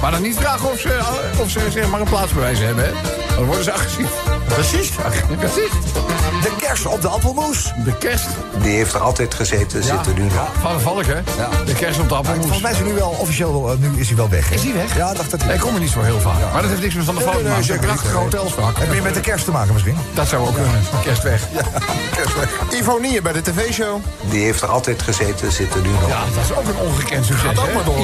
Maar 0.00 0.10
dan 0.10 0.22
niet 0.22 0.36
vragen 0.36 0.70
of 0.70 0.78
ze, 0.80 0.98
of 1.36 1.50
ze 1.50 1.60
zeg 1.70 1.88
maar 1.88 2.00
een 2.00 2.08
plaatsbewijs 2.08 2.58
hebben. 2.58 2.84
Hè. 2.84 2.90
Dan 3.36 3.44
worden 3.44 3.64
ze 3.64 3.72
agressief. 3.78 4.10
Precies. 4.48 4.90
Precies. 5.38 5.72
De 6.42 6.50
kers 6.58 6.86
op 6.86 7.02
de 7.02 7.08
appelmoes. 7.08 7.72
De 7.84 7.96
kerst 7.98 8.26
Die 8.62 8.70
heeft 8.70 8.94
er 8.94 9.00
altijd 9.00 9.34
gezeten, 9.34 9.82
zit 9.84 10.06
er 10.06 10.14
nu 10.14 10.22
nog. 10.22 10.48
van 10.60 10.72
de 10.74 10.80
valk, 10.80 11.04
hè? 11.06 11.22
De 11.64 11.74
kerst 11.74 12.00
op 12.00 12.08
de 12.08 12.14
appelmoes. 12.14 12.40
Volgens 12.40 12.62
mij 12.62 12.70
is 12.70 12.78
hij 12.78 12.86
nu 12.86 12.94
wel 12.94 13.08
officieel, 13.18 13.70
eh, 13.70 13.78
nu 13.78 14.00
is 14.00 14.06
hij 14.08 14.16
wel 14.16 14.28
weg. 14.28 14.48
hè? 14.48 14.54
Is 14.54 14.62
hij 14.62 14.72
weg? 14.74 14.96
Ja, 14.96 15.14
dacht 15.14 15.30
dat 15.30 15.38
Nee, 15.38 15.48
hij 15.48 15.56
ik 15.56 15.62
kom 15.62 15.74
er 15.74 15.80
niet 15.80 15.90
zo 15.90 16.00
heel 16.00 16.20
vaak. 16.20 16.52
Maar 16.52 16.60
dat 16.62 16.70
heeft 16.70 16.82
niks 16.82 16.94
met 16.94 17.04
van 17.04 17.14
de 17.14 17.20
valk 17.20 17.34
te 17.36 17.42
nee, 17.42 17.50
maken. 17.52 18.50
vaak. 18.50 18.78
Heb 18.78 18.94
je 18.94 19.02
met 19.02 19.14
de 19.14 19.20
kerst 19.20 19.44
te 19.44 19.50
maken 19.50 19.72
misschien? 19.72 19.96
Dat 20.14 20.28
zou 20.28 20.46
ook 20.46 20.54
kunnen. 20.54 20.80
Kerst 21.04 21.22
weg. 21.22 21.42
Ivonie 22.80 23.22
bij 23.22 23.32
de 23.32 23.42
tv-show. 23.42 24.00
Die 24.30 24.44
heeft 24.44 24.62
er 24.62 24.68
altijd 24.68 25.02
gezeten, 25.02 25.52
zit 25.52 25.74
er 25.74 25.80
nu 25.80 25.88
nog. 25.90 26.08
Ja, 26.08 26.20
dat 26.34 26.44
is 26.44 26.52
ook 26.56 26.68
een 26.68 26.88
ongekend 26.88 27.26
succes. 27.26 27.46
Gaat 27.48 27.58
ook 27.58 27.74
maar 27.74 27.84
door, 27.84 27.96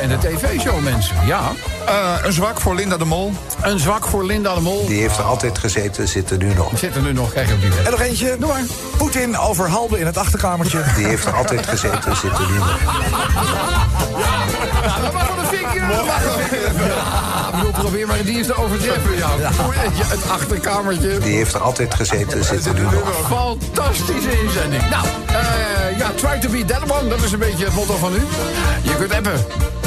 en 0.00 0.08
de 0.08 0.18
tv-show, 0.18 0.80
mensen. 0.82 1.16
Ja. 1.26 1.52
Uh, 1.88 2.14
een 2.22 2.32
zwak 2.32 2.60
voor 2.60 2.74
Linda 2.74 2.96
de 2.96 3.04
Mol. 3.04 3.32
Een 3.62 3.78
zwak 3.78 4.06
voor 4.06 4.24
Linda 4.24 4.54
de 4.54 4.60
Mol. 4.60 4.86
Die 4.86 5.00
heeft 5.00 5.18
er 5.18 5.24
altijd 5.24 5.58
gezeten, 5.58 6.08
zit 6.08 6.30
er 6.30 6.36
nu 6.38 6.54
nog. 6.54 6.70
Zit 6.78 6.94
er 6.96 7.02
nu 7.02 7.12
nog, 7.12 7.30
krijg 7.30 7.48
je 7.48 7.54
ook 7.54 7.60
niet 7.68 7.76
weg. 7.76 7.84
En 7.84 7.90
nog 7.90 8.00
eentje. 8.00 8.36
Doe 8.38 8.48
maar. 8.48 8.62
Poetin 8.96 9.38
over 9.38 9.68
Halbe 9.68 9.98
in 9.98 10.06
het 10.06 10.16
achterkamertje. 10.16 10.82
Die 10.96 11.06
heeft 11.06 11.26
er 11.26 11.34
altijd 11.34 11.66
gezeten, 11.66 12.16
zit 12.16 12.32
er 12.32 12.46
nu 12.50 12.58
nog. 12.58 12.78
Ja, 14.82 15.00
dat 15.02 15.12
mag 15.12 15.28
wel 15.28 15.38
een 15.38 15.46
vinkje. 15.46 15.80
Ja, 15.80 17.70
probeer 17.72 18.06
maar 18.06 18.22
die 18.24 18.38
is 18.38 18.46
te 18.46 18.54
overtreffen. 18.54 19.16
Ja. 19.16 19.28
Ja, 19.38 19.50
het 20.04 20.30
achterkamertje. 20.30 21.18
Die 21.18 21.36
heeft 21.36 21.54
er 21.54 21.60
altijd 21.60 21.94
gezeten, 21.94 22.44
zit 22.44 22.66
er 22.66 22.74
nu 22.74 22.82
nog. 22.82 23.26
Fantastische 23.28 24.42
inzending. 24.42 24.90
Nou, 24.90 25.06
eh, 25.26 25.98
ja, 25.98 26.10
try 26.14 26.38
to 26.40 26.48
be 26.48 26.64
that 26.64 27.00
one. 27.00 27.08
Dat 27.08 27.22
is 27.22 27.32
een 27.32 27.38
beetje 27.38 27.64
het 27.64 27.74
motto 27.74 27.96
van 27.96 28.12
u. 28.14 28.22
Je 28.82 28.96
kunt 28.96 29.14
appen. 29.14 29.77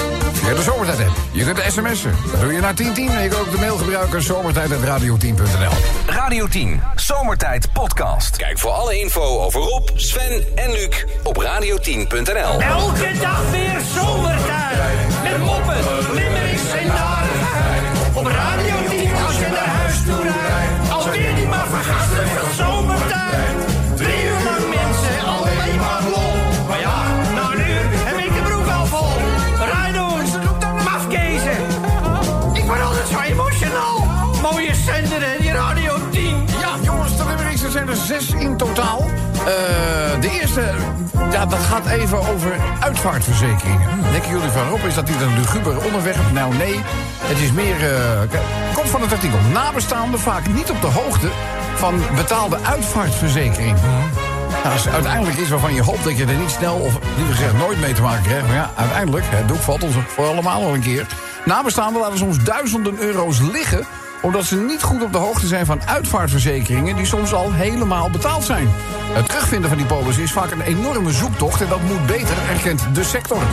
Via 0.51 0.59
de 0.59 0.71
zomertijd. 0.71 1.09
Je 1.31 1.43
kunt 1.43 1.59
sms'en. 1.67 2.15
Dat 2.31 2.41
doe 2.41 2.53
je 2.53 2.59
naar 2.59 2.75
1010. 2.75 3.09
En 3.09 3.23
je 3.23 3.29
kan 3.29 3.39
ook 3.39 3.51
de 3.51 3.57
mail 3.57 3.77
gebruiken. 3.77 4.21
Zomertijd.radio10.nl 4.21 5.71
Radio 6.05 6.47
10, 6.47 6.81
Zomertijd 6.95 7.73
Podcast. 7.73 8.37
Kijk 8.37 8.59
voor 8.59 8.71
alle 8.71 8.99
info 8.99 9.39
over 9.39 9.61
Rob, 9.61 9.89
Sven 9.95 10.43
en 10.55 10.71
Luc 10.71 11.05
op 11.23 11.43
radio10.nl. 11.43 12.61
Elke 12.61 13.11
dag 13.21 13.49
weer 13.51 13.81
zomertijd. 13.95 14.77
Met 15.23 15.37
moppen, 15.37 15.77
limmerings 16.13 16.71
en 16.71 16.87
narigheid. 16.87 17.83
Op 18.13 18.25
Radio 18.25 18.75
10 18.89 19.15
als 19.27 19.37
je 19.37 19.47
naar 19.51 19.67
huis 19.67 19.95
toe 20.05 20.21
rijdt. 20.21 20.91
Alweer 20.91 21.35
die 21.35 21.47
maar 21.47 21.67
vergasten 21.67 22.20
zes 38.11 38.31
in 38.31 38.57
totaal. 38.57 38.99
Eh, 38.99 40.21
de 40.21 40.39
eerste, 40.41 40.61
ja, 41.31 41.45
dat 41.45 41.59
gaat 41.59 41.85
even 41.85 42.17
over 42.17 42.51
uitvaartverzekeringen. 42.79 43.89
Denken 44.11 44.29
jullie 44.29 44.49
van, 44.49 44.69
Rob, 44.69 44.85
is 44.85 44.95
dat 44.95 45.09
niet 45.09 45.21
een 45.21 45.39
luguber 45.39 45.83
onderwerp? 45.85 46.31
Nou, 46.33 46.55
nee. 46.55 46.79
Het 47.21 47.39
is 47.39 47.51
meer, 47.51 47.75
kijk, 48.29 48.43
komt 48.73 48.89
van 48.89 49.01
het 49.01 49.11
artikel. 49.11 49.39
Nabestaanden 49.53 50.19
vaak 50.19 50.47
niet 50.47 50.69
op 50.69 50.81
de 50.81 50.87
hoogte 50.87 51.27
van 51.75 52.01
betaalde 52.15 52.57
uitvaartverzekering. 52.63 53.77
Nou, 54.63 54.73
als 54.73 54.87
uiteindelijk 54.87 55.37
is 55.37 55.49
waarvan 55.49 55.73
je 55.73 55.81
hoopt 55.81 56.03
dat 56.03 56.17
je 56.17 56.25
er 56.25 56.33
niet 56.33 56.49
snel... 56.49 56.75
of 56.75 56.93
liever 57.15 57.35
gezegd 57.35 57.57
nooit 57.57 57.79
mee 57.79 57.93
te 57.93 58.01
maken 58.01 58.23
krijgt. 58.23 58.47
Maar 58.47 58.55
ja, 58.55 58.71
uiteindelijk, 58.75 59.25
het 59.27 59.47
doek 59.47 59.61
valt 59.61 59.83
ons 59.83 59.95
voor 60.07 60.25
allemaal 60.25 60.61
al 60.61 60.73
een 60.73 60.81
keer. 60.81 61.05
Nabestaanden 61.45 62.01
laten 62.01 62.17
soms 62.17 62.43
duizenden 62.43 62.99
euro's 62.99 63.39
liggen 63.39 63.87
omdat 64.21 64.45
ze 64.45 64.55
niet 64.55 64.83
goed 64.83 65.03
op 65.03 65.11
de 65.11 65.17
hoogte 65.17 65.47
zijn 65.47 65.65
van 65.65 65.81
uitvaartverzekeringen... 65.85 66.95
die 66.95 67.05
soms 67.05 67.33
al 67.33 67.53
helemaal 67.53 68.09
betaald 68.09 68.43
zijn. 68.43 68.69
Het 69.13 69.25
terugvinden 69.25 69.69
van 69.69 69.77
die 69.77 69.87
polis 69.87 70.17
is 70.17 70.31
vaak 70.31 70.51
een 70.51 70.61
enorme 70.61 71.11
zoektocht... 71.11 71.61
en 71.61 71.67
dat 71.69 71.81
moet 71.81 72.05
beter, 72.05 72.35
erkent 72.49 72.95
de 72.95 73.03
sector. 73.03 73.43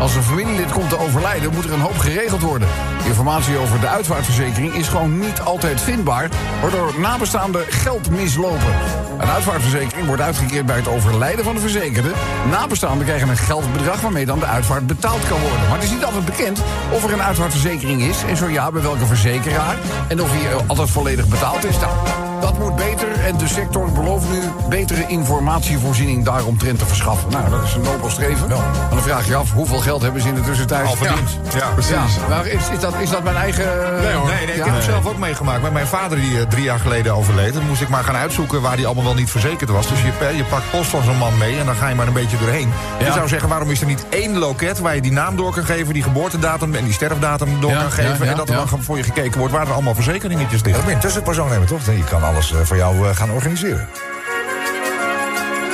Als 0.00 0.14
een 0.14 0.22
familielid 0.22 0.72
komt 0.72 0.88
te 0.88 0.98
overlijden, 0.98 1.52
moet 1.52 1.64
er 1.64 1.72
een 1.72 1.80
hoop 1.80 1.98
geregeld 1.98 2.40
worden. 2.40 2.68
Informatie 3.04 3.58
over 3.58 3.80
de 3.80 3.88
uitvaartverzekering 3.88 4.74
is 4.74 4.88
gewoon 4.88 5.18
niet 5.18 5.40
altijd 5.40 5.80
vindbaar... 5.80 6.28
waardoor 6.60 6.94
nabestaanden 7.00 7.64
geld 7.68 8.10
mislopen. 8.10 8.74
Een 9.18 9.28
uitvaartverzekering 9.28 10.06
wordt 10.06 10.22
uitgekeerd 10.22 10.66
bij 10.66 10.76
het 10.76 10.88
overlijden 10.88 11.44
van 11.44 11.54
de 11.54 11.60
verzekerde. 11.60 12.12
Nabestaanden 12.50 13.06
krijgen 13.06 13.28
een 13.28 13.36
geldbedrag 13.36 14.00
waarmee 14.00 14.26
dan 14.26 14.38
de 14.38 14.46
uitvaart 14.46 14.86
betaald 14.86 15.28
kan 15.28 15.40
worden. 15.40 15.60
Maar 15.60 15.78
het 15.78 15.84
is 15.84 15.90
niet 15.90 16.04
altijd 16.04 16.24
bekend 16.24 16.60
of 16.90 17.04
er 17.04 17.12
een 17.12 17.22
uitvaartverzekering 17.22 18.02
is... 18.02 18.22
en 18.28 18.36
zo 18.36 18.48
ja, 18.48 18.70
bij 18.70 18.82
welke 18.82 19.06
verzekeraar 19.06 19.76
en 20.08 20.22
of 20.22 20.30
die 20.30 20.48
altijd 20.66 20.90
volledig 20.90 21.28
betaald 21.28 21.64
is. 21.64 21.78
Nou, 21.78 21.92
dat 22.40 22.58
moet 22.58 22.76
beter 22.76 23.08
en 23.24 23.36
de 23.36 23.48
sector 23.48 23.92
belooft 23.92 24.26
nu 24.30 24.38
betere 24.68 25.04
informatievoorziening 25.06 26.24
daaromtrent 26.24 26.78
te 26.78 26.86
verschaffen. 26.86 27.30
Nou, 27.30 27.50
dat 27.50 27.62
is 27.64 27.74
een 27.74 27.80
nobel 27.80 28.10
streven. 28.10 28.48
Maar 28.48 28.58
dan 28.90 29.02
vraag 29.02 29.26
je 29.26 29.34
af, 29.36 29.52
hoeveel 29.52 29.78
geld 29.78 30.02
hebben 30.02 30.22
ze 30.22 30.28
in 30.28 30.34
de 30.34 30.40
tussentijd 30.40 30.86
Al 30.86 30.96
verdiend. 30.96 31.38
Ja, 31.54 31.66
precies. 31.72 31.90
Ja, 31.92 32.04
maar 32.28 32.46
is, 32.46 32.68
is, 32.72 32.78
dat, 32.80 32.94
is 33.00 33.10
dat 33.10 33.22
mijn 33.22 33.36
eigen... 33.36 33.64
Nee, 34.02 34.12
hoor. 34.14 34.26
nee, 34.26 34.34
nee, 34.46 34.54
ik 34.54 34.56
Ja? 34.56 34.64
heb 34.64 34.74
het 34.74 34.84
zelf 34.84 35.06
ook 35.06 35.18
meegemaakt. 35.18 35.62
Met 35.62 35.72
mijn 35.72 35.86
vader 35.86 36.20
die 36.20 36.38
eh, 36.40 36.46
drie 36.46 36.62
jaar 36.64 36.78
geleden 36.78 37.14
overleed. 37.14 37.54
Dan 37.54 37.66
moest 37.66 37.80
ik 37.80 37.88
maar 37.88 38.04
gaan 38.04 38.16
uitzoeken 38.16 38.60
waar 38.60 38.76
die 38.76 38.86
allemaal 38.86 39.04
wel 39.04 39.14
niet 39.14 39.30
verzekerd 39.30 39.70
was. 39.70 39.88
Dus 39.88 40.00
je, 40.02 40.36
je 40.36 40.44
pakt 40.44 40.70
post 40.70 40.90
van 40.90 41.02
zo'n 41.02 41.18
man 41.18 41.38
mee 41.38 41.58
en 41.58 41.66
dan 41.66 41.74
ga 41.74 41.88
je 41.88 41.94
maar 41.94 42.06
een 42.06 42.12
beetje 42.12 42.38
doorheen. 42.38 42.72
Je 42.98 43.04
Ja. 43.04 43.12
zou 43.12 43.28
zeggen, 43.28 43.48
waarom 43.48 43.70
is 43.70 43.80
er 43.80 43.86
niet 43.86 44.04
één 44.08 44.38
loket 44.38 44.78
waar 44.78 44.94
je 44.94 45.00
die 45.00 45.12
naam 45.12 45.36
door 45.36 45.54
kan 45.54 45.64
geven, 45.64 45.94
die 45.94 46.02
geboortedatum 46.02 46.74
en 46.74 46.84
die 46.84 46.92
sterfdatum 46.92 47.60
door 47.60 47.70
Ja, 47.70 47.80
kan 47.80 47.90
geven. 47.90 48.10
ja, 48.18 48.24
ja, 48.24 48.30
en 48.30 48.36
dat 48.36 48.48
er 48.48 48.54
ja. 48.58 48.64
dan 48.70 48.82
voor 48.82 48.96
je 48.96 49.02
gekeken 49.02 49.38
wordt 49.38 49.54
waar 49.54 49.66
er 49.66 49.72
allemaal 49.72 49.94
verzekeringetjes 49.94 50.50
Dat 50.62 50.66
liggen. 50.66 50.80
ben 50.84 50.90
je 50.90 50.96
een 50.96 51.02
tussenpersoon 51.02 51.48
nemen, 51.48 51.66
toch? 51.66 51.84
Je 51.86 52.04
kan 52.10 52.22
alles 52.22 52.52
eh, 52.52 52.58
voor 52.62 52.76
jou 52.76 53.08
eh, 53.08 53.11
gaan 53.14 53.30
organiseren. 53.30 53.88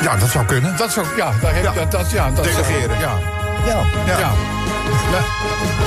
Ja, 0.02 0.16
dat 0.16 0.28
zou 0.28 0.44
kunnen. 0.44 0.76
Dat 0.76 0.98
ook, 0.98 1.12
ja, 1.16 1.32
daar 1.40 1.54
heb, 1.54 1.64
Ja. 1.64 1.72
Dat, 1.72 1.90
dat, 1.90 2.10
ja, 2.10 2.30
dat 2.30 2.44
Delegeren. 2.44 2.98
Ja. 2.98 3.18
Ja. 3.66 3.82
Ja. 4.06 4.18
Ja. 4.18 4.32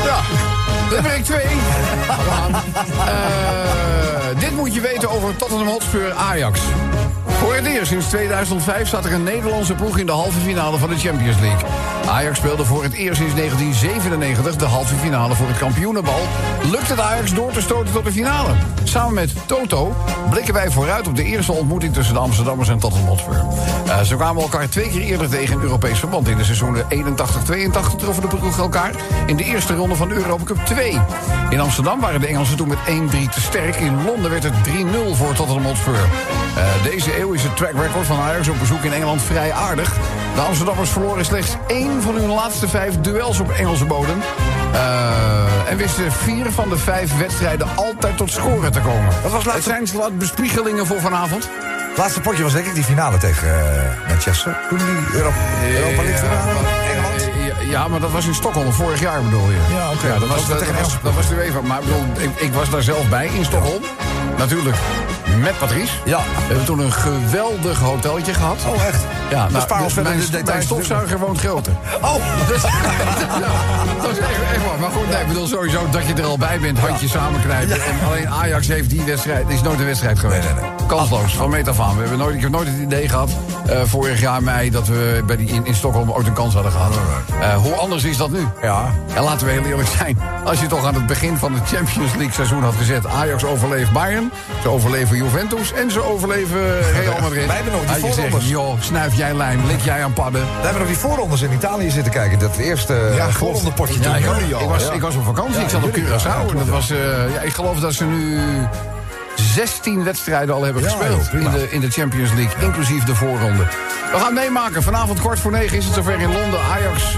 ja. 0.05 0.19
Limerick 0.89 1.23
2. 1.23 1.45
Gaan. 2.29 2.53
Eh, 2.53 4.39
dit 4.39 4.51
moet 4.55 4.73
je 4.73 4.81
weten 4.81 5.09
over 5.09 5.35
Tottenham 5.35 5.67
Hotspur 5.67 6.13
Ajax. 6.13 6.59
Voor 7.51 7.59
het 7.59 7.69
eerst 7.69 7.87
sinds 7.87 8.07
2005 8.07 8.87
staat 8.87 9.05
er 9.05 9.13
een 9.13 9.23
Nederlandse 9.23 9.73
ploeg 9.73 9.97
in 9.97 10.05
de 10.05 10.11
halve 10.11 10.39
finale 10.39 10.77
van 10.77 10.89
de 10.89 10.97
Champions 10.97 11.39
League. 11.39 11.69
Ajax 12.09 12.37
speelde 12.37 12.65
voor 12.65 12.83
het 12.83 12.93
eerst 12.93 13.17
sinds 13.17 13.35
1997 13.35 14.55
de 14.55 14.65
halve 14.65 14.95
finale 14.95 15.35
voor 15.35 15.47
het 15.47 15.57
kampioenenbal. 15.57 16.19
Lukt 16.71 16.89
het 16.89 16.99
Ajax 16.99 17.33
door 17.33 17.51
te 17.51 17.61
stoten 17.61 17.93
tot 17.93 18.03
de 18.03 18.11
finale? 18.11 18.49
Samen 18.83 19.13
met 19.13 19.33
Toto 19.45 19.95
blikken 20.29 20.53
wij 20.53 20.71
vooruit 20.71 21.07
op 21.07 21.15
de 21.15 21.23
eerste 21.23 21.51
ontmoeting 21.51 21.93
tussen 21.93 22.13
de 22.13 22.19
Amsterdammers 22.19 22.69
en 22.69 22.79
Tottenham 22.79 23.09
Hotspur. 23.09 23.45
Eh, 23.87 24.01
ze 24.01 24.15
kwamen 24.15 24.41
elkaar 24.41 24.69
twee 24.69 24.89
keer 24.89 25.01
eerder 25.01 25.29
tegen 25.29 25.55
in 25.55 25.61
Europees 25.61 25.99
verband. 25.99 26.27
In 26.27 26.37
de 26.37 26.43
seizoenen 26.43 26.85
81-82 26.89 27.95
troffen 27.97 28.21
de 28.21 28.27
ploegen 28.27 28.63
elkaar 28.63 28.91
in 29.25 29.37
de 29.37 29.43
eerste 29.43 29.75
ronde 29.75 29.95
van 29.95 30.07
de 30.07 30.15
Europa 30.15 30.43
Cup 30.43 30.65
2. 30.65 30.99
In 31.49 31.59
Amsterdam 31.59 31.99
waren 31.99 32.19
de 32.19 32.27
Engelsen 32.27 32.57
toen 32.57 32.67
met 32.67 32.77
1-3 32.87 33.29
te 33.29 33.41
sterk. 33.41 33.75
In 33.75 34.03
Londen 34.05 34.31
werd 34.31 34.43
het 34.43 34.53
3-0 34.63 35.15
voor 35.15 35.33
Tottenham 35.33 35.65
Hotspur. 35.65 35.99
Eh, 36.55 36.83
deze 36.83 37.19
eeuw 37.19 37.31
is 37.31 37.43
het 37.43 37.50
track 37.55 37.71
record 37.81 38.05
van 38.05 38.19
Ajax 38.19 38.47
op 38.47 38.59
bezoek 38.59 38.83
in 38.83 38.93
Engeland 38.93 39.21
vrij 39.21 39.53
aardig. 39.53 39.93
De 40.35 40.41
Amsterdammers 40.41 40.89
verloren 40.89 41.25
slechts 41.25 41.55
één 41.67 42.01
van 42.01 42.15
hun 42.15 42.29
laatste 42.29 42.67
vijf 42.67 42.95
duels 43.01 43.39
op 43.39 43.49
Engelse 43.51 43.85
bodem. 43.85 44.21
Eh, 44.73 45.69
en 45.71 45.77
wisten 45.77 46.11
vier 46.11 46.51
van 46.51 46.69
de 46.69 46.77
vijf 46.77 47.17
wedstrijden 47.17 47.67
altijd 47.75 48.17
tot 48.17 48.31
scoren 48.31 48.71
te 48.71 48.79
komen. 48.79 49.09
Wat 49.23 49.31
was 49.31 49.45
laatste- 49.45 49.73
Het 49.73 49.87
zijn 49.89 50.17
bespiegelingen 50.17 50.87
voor 50.87 50.99
vanavond. 51.01 51.49
Het 51.89 51.97
laatste 51.97 52.21
potje 52.21 52.43
was 52.43 52.53
denk 52.53 52.65
ik 52.65 52.73
die 52.73 52.83
finale 52.83 53.17
tegen 53.17 53.47
eh, 53.47 54.07
Manchester. 54.07 54.57
Toen 54.69 54.77
die 54.77 55.17
Europa, 55.17 55.35
Europa 55.73 56.01
League 56.03 56.17
finale. 56.29 56.49
Engeland. 56.93 57.29
Eh, 57.59 57.69
ja, 57.69 57.87
maar 57.87 57.99
dat 57.99 58.11
was 58.11 58.25
in 58.25 58.33
Stockholm, 58.35 58.71
vorig 58.73 58.99
jaar 58.99 59.21
bedoel 59.21 59.49
je. 59.49 59.57
Ja, 59.75 59.89
oké. 59.91 60.07
dat, 60.09 60.19
Dat 60.19 60.29
was, 60.29 60.47
dat, 60.47 60.59
was, 60.81 60.97
dat 61.01 61.27
de 61.29 61.35
UEFA. 61.45 61.61
Maar 61.61 61.79
ik, 61.79 61.85
bedoel, 61.85 62.05
ik, 62.17 62.39
ik 62.41 62.53
was 62.53 62.69
daar 62.69 62.81
zelf 62.81 63.09
bij 63.09 63.27
in 63.33 63.45
Stockholm. 63.45 63.81
Natuurlijk 64.37 64.75
met 65.39 65.57
Patrice. 65.57 65.93
Ja. 66.05 66.17
We 66.17 66.45
hebben 66.47 66.65
toen 66.65 66.79
een 66.79 66.91
geweldig 66.91 67.79
hotelletje 67.79 68.33
gehad. 68.33 68.57
Oh, 68.67 68.85
echt? 68.85 69.05
Ja, 69.31 69.49
nou, 69.49 69.91
verder 69.91 70.15
mijn, 70.45 70.63
stofzuiger 70.63 71.19
woont 71.19 71.39
groter. 71.39 71.73
Oh, 72.01 72.15
Dus, 72.47 72.61
ja, 73.43 73.51
dat 74.01 74.11
is 74.11 74.17
echt, 74.17 74.29
echt 74.53 74.65
waar. 74.65 74.79
Maar 74.79 74.89
goed, 74.89 75.09
nee, 75.09 75.21
ik 75.21 75.27
bedoel 75.27 75.47
sowieso 75.47 75.89
dat 75.91 76.07
je 76.07 76.13
er 76.13 76.23
al 76.23 76.37
bij 76.37 76.59
bent, 76.59 76.79
handje 76.79 77.07
samenknijpen. 77.07 77.75
En 77.75 77.95
alleen 78.07 78.29
Ajax 78.29 78.67
heeft 78.67 78.89
die 78.89 79.01
wedstrijd, 79.03 79.49
is 79.49 79.61
nooit 79.61 79.79
een 79.79 79.85
wedstrijd 79.85 80.19
geweest. 80.19 80.43
Nee, 80.43 80.53
nee, 80.53 80.63
nee. 80.77 80.87
Kansloos, 80.87 81.35
van 81.35 81.49
meet 81.49 81.67
af 81.67 81.79
aan. 81.79 81.93
We 81.93 82.01
hebben 82.01 82.17
nooit, 82.17 82.35
ik 82.35 82.41
heb 82.41 82.51
nooit 82.51 82.67
het 82.67 82.77
idee 82.77 83.09
gehad, 83.09 83.29
eh, 83.65 83.81
vorig 83.85 84.19
jaar 84.19 84.43
mei, 84.43 84.69
dat 84.69 84.87
we 84.87 85.23
bij 85.25 85.35
die, 85.37 85.47
in, 85.49 85.65
in 85.65 85.75
Stockholm 85.75 86.11
ooit 86.11 86.27
een 86.27 86.33
kans 86.33 86.53
hadden 86.53 86.71
gehad. 86.71 86.93
Eh, 87.41 87.55
hoe 87.55 87.73
anders 87.73 88.03
is 88.03 88.17
dat 88.17 88.31
nu? 88.31 88.47
Ja. 88.61 88.93
En 89.13 89.23
laten 89.23 89.47
we 89.47 89.53
heel 89.53 89.63
eerlijk 89.63 89.89
zijn. 89.97 90.17
Als 90.45 90.59
je 90.59 90.67
toch 90.67 90.85
aan 90.85 90.93
het 90.93 91.05
begin 91.05 91.37
van 91.37 91.53
het 91.53 91.67
Champions 91.67 92.11
League 92.11 92.33
seizoen 92.33 92.63
had 92.63 92.73
gezet... 92.77 93.07
Ajax 93.07 93.43
overleeft 93.43 93.91
Bayern, 93.91 94.31
ze 94.61 94.69
overleven 94.69 95.17
Juventus 95.17 95.73
en 95.73 95.91
ze 95.91 96.03
overleven 96.03 96.81
Real 97.01 97.21
Madrid. 97.21 97.45
Wij 97.45 97.55
hebben 97.55 97.73
nog 97.73 97.85
die 97.85 98.11
voorrondes. 98.11 98.49
joh, 98.49 98.81
snuif 98.81 99.15
jij 99.21 99.33
lijm, 99.35 99.65
lik 99.67 99.81
jij 99.81 100.03
aan 100.03 100.13
padden. 100.13 100.41
We 100.41 100.47
hebben 100.61 100.79
nog 100.79 100.87
die 100.87 100.97
voorrondes 100.97 101.41
in 101.41 101.51
Italië 101.51 101.89
zitten 101.89 102.11
kijken. 102.11 102.39
Dat 102.39 102.55
eerste 102.57 102.93
Ja, 102.93 102.99
ja, 103.15 103.15
klopt. 103.15 103.33
voorronde 103.37 103.71
potje 103.71 103.93
Ja, 104.01 104.13
toen. 104.13 104.59
ik, 104.61 104.67
was, 104.67 104.89
ik 104.89 105.01
was 105.01 105.15
op 105.15 105.23
vakantie, 105.25 105.61
ik 105.61 105.69
zat 105.69 105.83
op 105.83 105.89
Curaçao. 105.97 106.23
ja, 106.23 106.35
en 106.39 106.45
klopt, 106.45 106.57
dat 106.57 106.67
was, 106.67 106.89
eh, 106.89 106.97
ja, 107.33 107.41
ik 107.41 107.53
geloof 107.53 107.79
dat 107.79 107.93
ze 107.93 108.05
nu 108.05 108.39
16 109.53 110.03
wedstrijden 110.03 110.55
al 110.55 110.63
hebben 110.63 110.83
gespeeld 110.83 111.33
in, 111.33 111.51
de, 111.51 111.67
in 111.71 111.79
de 111.79 111.89
Champions 111.89 112.33
League, 112.33 112.65
inclusief 112.65 113.03
de 113.03 113.15
voorronde. 113.15 113.63
We 114.11 114.17
gaan 114.17 114.33
meemaken. 114.33 114.83
Vanavond 114.83 115.19
kwart 115.19 115.39
voor 115.39 115.51
negen 115.51 115.77
is 115.77 115.85
het 115.85 115.93
zover 115.93 116.19
in 116.19 116.31
Londen. 116.31 116.59
Ajax 116.61 117.17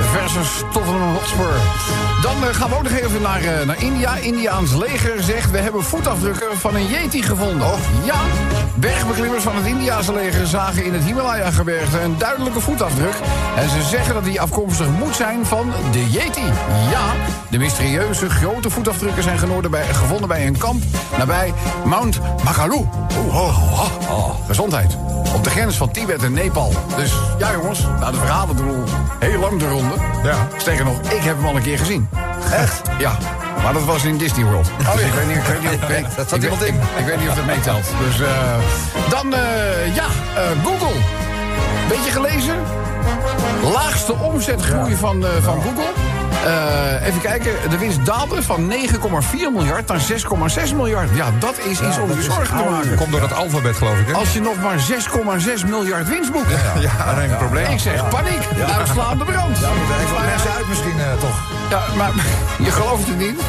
versus 0.00 0.62
Tottenham 0.72 1.14
Hotspur. 1.14 1.54
Dan 2.22 2.48
eh, 2.48 2.54
gaan 2.54 2.68
we 2.68 2.76
ook 2.76 2.82
nog 2.82 2.92
even 2.92 3.22
naar, 3.22 3.42
eh, 3.42 3.66
naar 3.66 3.82
India. 3.82 4.16
Indiaans 4.16 4.74
leger 4.74 5.22
zegt, 5.22 5.50
we 5.50 5.58
hebben 5.58 5.84
voetafdrukken 5.84 6.58
van 6.58 6.74
een 6.74 6.86
yeti 6.86 7.22
gevonden. 7.22 7.68
Ja, 8.04 8.20
bergbeklimmers 8.74 9.42
van 9.42 9.56
het 9.56 9.66
Indiaanse 9.66 10.12
leger 10.12 10.46
zagen 10.46 10.84
in 10.84 10.92
het 10.92 11.04
Himalaya-gebergte 11.04 12.00
een 12.00 12.18
duidelijke 12.18 12.60
voetafdruk. 12.60 13.14
En 13.56 13.68
ze 13.68 13.82
zeggen 13.82 14.14
dat 14.14 14.24
die 14.24 14.40
afkomstig 14.40 14.86
moet 14.98 15.16
zijn 15.16 15.46
van 15.46 15.72
de 15.92 16.10
yeti. 16.10 16.46
Ja, 16.90 17.12
de 17.50 17.58
mysterieuze 17.58 18.30
grote 18.30 18.70
voetafdrukken 18.70 19.22
zijn 19.22 19.38
bij, 19.70 19.84
gevonden 19.84 20.28
bij 20.28 20.46
een 20.46 20.58
kamp 20.58 20.82
nabij 21.18 21.52
Mount 21.84 22.20
Makalu. 22.44 22.74
Oh, 23.28 23.36
oh, 23.36 24.10
oh, 24.10 24.30
gezondheid. 24.46 24.96
Op 25.34 25.44
de 25.44 25.50
grens 25.50 25.76
van 25.76 25.90
Tibet 25.90 26.22
en 26.22 26.32
Nepal. 26.32 26.72
Dus 26.96 27.12
ja 27.38 27.52
jongens, 27.52 27.80
nou 28.00 28.12
de 28.12 28.18
verhalen 28.18 28.56
doen 28.56 28.68
al 28.68 28.84
heel 29.18 29.40
lang 29.40 29.58
de 29.58 29.68
ronde. 29.68 29.94
Ja. 30.24 30.48
Sterker 30.56 30.84
nog, 30.84 30.98
ik 31.00 31.22
heb 31.22 31.36
hem 31.36 31.46
al 31.46 31.56
een 31.56 31.62
keer 31.62 31.78
gezien. 31.78 32.08
Echt? 32.52 32.82
Ja. 32.98 33.12
Maar 33.62 33.72
dat 33.72 33.84
was 33.84 34.04
in 34.04 34.16
Disney 34.18 34.44
World. 34.44 34.70
dus 34.94 35.02
ik 35.04 35.12
weet 35.12 35.26
niet, 35.26 35.36
ik 35.36 35.42
weet 35.42 35.60
niet, 35.62 35.72
ik 35.82 35.88
weet, 35.88 36.06
Dat 36.16 36.28
zat 36.28 36.38
ik 36.38 36.42
iemand 36.42 36.60
weet- 36.60 36.68
in. 36.70 36.74
Ik, 36.74 36.82
ik 36.98 37.06
weet 37.06 37.20
niet 37.20 37.28
of 37.28 37.34
dat 37.34 37.44
meetelt. 37.46 37.84
Dus 38.06 38.20
eh, 38.20 38.28
dan, 39.10 39.34
eh, 39.34 39.94
ja, 39.94 40.04
eh, 40.36 40.42
Google. 40.64 41.00
Beetje 41.88 42.10
gelezen? 42.10 42.54
Laagste 43.72 44.12
omzetgroei 44.14 44.96
van, 44.96 45.24
van 45.42 45.62
Google. 45.62 45.90
Eh, 46.44 47.06
even 47.06 47.20
kijken, 47.20 47.52
de 47.70 47.78
winst 47.78 48.04
daalde 48.06 48.42
van 48.42 48.72
9,4 48.72 49.52
miljard 49.52 49.86
naar 49.86 50.00
6,6 50.00 50.74
miljard. 50.74 51.08
Ja, 51.14 51.30
dat 51.38 51.58
is 51.58 51.80
iets 51.80 51.98
om 51.98 52.10
je 52.14 52.22
zorgen 52.22 52.56
te 52.56 52.70
maken. 52.70 52.96
Komt 52.96 53.10
door 53.10 53.20
dat 53.20 53.34
alfabet, 53.34 53.76
geloof 53.76 53.98
ik, 53.98 54.06
hè? 54.06 54.12
Als 54.12 54.32
je 54.32 54.40
nog 54.40 54.62
maar 54.62 54.78
6,6 54.78 55.64
miljard 55.66 56.08
winst 56.08 56.32
boekt. 56.32 56.50
Ja, 56.50 56.80
je 56.80 57.28
een 57.28 57.36
probleem. 57.36 57.70
Ik 57.70 57.78
zeg 57.78 58.08
paniek, 58.08 58.42
uitslaande 58.78 59.24
brand. 59.24 59.56
Even 59.56 60.14
wat 60.14 60.24
mensen 60.24 60.50
uit 60.56 60.68
misschien 60.68 61.00
eh, 61.00 61.20
toch. 61.20 61.36
Ja, 61.70 61.82
maar 61.96 62.12
je 62.66 62.70
gelooft 62.70 63.06
het 63.06 63.18
niet. 63.18 63.40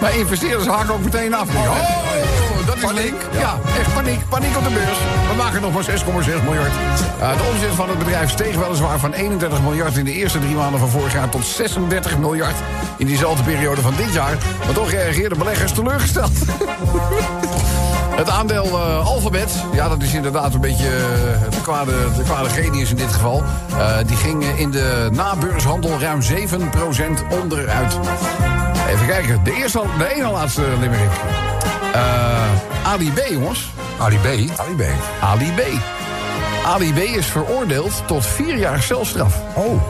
Maar 0.00 0.16
investeerders 0.16 0.66
haken 0.66 0.94
ook 0.94 1.04
meteen 1.04 1.34
af. 1.34 1.48
Oh, 1.54 2.35
dat 2.66 2.76
is 2.76 2.92
link. 2.92 3.20
Ja, 3.32 3.58
echt 3.78 3.94
paniek. 3.94 4.28
Paniek 4.28 4.56
op 4.56 4.64
de 4.64 4.70
beurs. 4.70 4.98
We 5.30 5.34
maken 5.36 5.60
nog 5.60 5.72
maar 5.72 5.84
6,6 5.84 6.44
miljard. 6.44 6.72
Uh, 7.20 7.36
de 7.36 7.42
omzet 7.52 7.74
van 7.74 7.88
het 7.88 7.98
bedrijf 7.98 8.30
steeg 8.30 8.56
weliswaar 8.56 8.98
van 8.98 9.12
31 9.12 9.62
miljard 9.62 9.96
in 9.96 10.04
de 10.04 10.12
eerste 10.12 10.38
drie 10.38 10.54
maanden 10.54 10.80
van 10.80 10.88
vorig 10.88 11.12
jaar 11.12 11.28
tot 11.28 11.44
36 11.44 12.18
miljard 12.18 12.56
in 12.98 13.06
diezelfde 13.06 13.42
periode 13.42 13.80
van 13.80 13.94
dit 13.96 14.12
jaar. 14.12 14.36
Maar 14.64 14.74
toch 14.74 14.90
reageerden 14.90 15.38
beleggers 15.38 15.72
teleurgesteld. 15.72 16.32
Het 18.16 18.30
aandeel 18.30 18.64
eh, 18.64 19.06
Alphabet, 19.06 19.64
ja, 19.72 19.88
dat 19.88 20.02
is 20.02 20.14
inderdaad 20.14 20.54
een 20.54 20.60
beetje 20.60 20.86
eh, 20.86 21.50
de, 21.50 21.60
kwade, 21.62 21.92
de 22.16 22.22
kwade 22.22 22.48
genius 22.48 22.90
in 22.90 22.96
dit 22.96 23.12
geval. 23.12 23.42
Eh, 23.78 23.96
die 24.06 24.16
ging 24.16 24.44
in 24.44 24.70
de 24.70 25.08
nabeurshandel 25.12 26.00
ruim 26.00 26.20
7% 26.22 26.26
onderuit. 27.40 27.98
Even 28.96 29.08
kijken, 29.08 29.44
de 29.44 29.52
eerste, 29.52 29.82
de 29.98 30.14
ene 30.14 30.30
laatste 30.30 30.62
limerick. 30.80 31.10
Eh 31.92 32.36
Ali 32.86 33.12
B, 33.12 33.18
jongens. 33.30 33.70
Ali 33.98 34.18
B. 34.18 34.26
Ali 34.56 34.74
B. 34.76 34.82
Ali 35.20 35.52
B. 35.56 35.60
Ali 36.66 36.92
B 36.92 36.98
is 36.98 37.26
veroordeeld 37.26 38.02
tot 38.06 38.26
vier 38.26 38.56
jaar 38.56 38.82
celstraf. 38.82 39.40
Oh. 39.54 39.82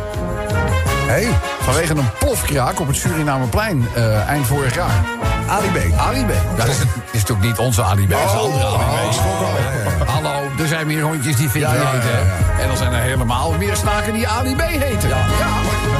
Hey, 1.06 1.28
Vanwege 1.60 1.92
een 1.92 2.10
plofkraak 2.18 2.80
op 2.80 2.86
het 2.86 2.96
Surinameplein 2.96 3.86
eh, 3.94 4.28
eind 4.28 4.46
vorig 4.46 4.74
jaar. 4.74 5.04
Ali 5.48 5.68
B. 5.68 5.94
Ali 5.96 6.24
B. 6.24 6.56
Dat 6.56 6.66
is, 6.66 6.78
is 7.12 7.20
natuurlijk 7.20 7.46
niet 7.46 7.58
onze 7.58 7.82
Ali 7.82 8.06
B, 8.06 8.10
dat 8.10 8.18
is 8.18 8.32
een 8.32 8.38
andere 8.38 8.66
Ali 8.66 9.08
B. 9.08 10.08
Hallo, 10.08 10.50
er 10.58 10.66
zijn 10.66 10.86
meer 10.86 11.02
hondjes 11.02 11.36
die 11.36 11.58
ja, 11.58 11.70
heten. 11.70 12.18
En 12.60 12.68
dan 12.68 12.76
zijn 12.76 12.92
er 12.92 13.00
helemaal 13.00 13.52
meer 13.58 13.76
snaken 13.76 14.12
die 14.12 14.28
Ali 14.28 14.56
B 14.56 14.60
heten. 14.60 15.08
Ja, 15.08 15.16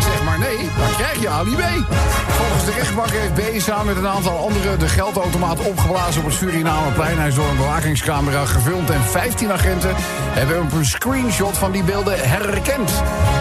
zeg 0.00 0.22
maar 0.22 0.38
nee, 0.38 0.58
dan 0.58 0.96
krijg 0.96 1.20
je 1.20 1.28
Ali 1.28 1.54
B. 1.54 1.62
Volgens 2.28 2.64
de 2.64 2.72
rechtbank 2.72 3.10
heeft 3.10 3.34
B 3.34 3.60
samen 3.60 3.86
met 3.86 3.96
een 3.96 4.08
aantal 4.08 4.38
anderen 4.38 4.78
de 4.78 4.88
geldautomaat 4.88 5.58
opgeblazen 5.58 6.20
op 6.20 6.26
het 6.26 6.36
Surinameplein. 6.36 7.18
Hij 7.18 7.28
is 7.28 7.34
door 7.34 7.48
een 7.48 7.56
bewakingscamera 7.56 8.44
gefilmd 8.44 8.90
en 8.90 9.02
15 9.02 9.52
agenten 9.52 9.94
hebben 10.30 10.62
op 10.62 10.72
een 10.72 10.84
screenshot 10.86 11.58
van 11.58 11.72
die 11.72 11.82
beelden 11.82 12.28
herkend. 12.28 12.90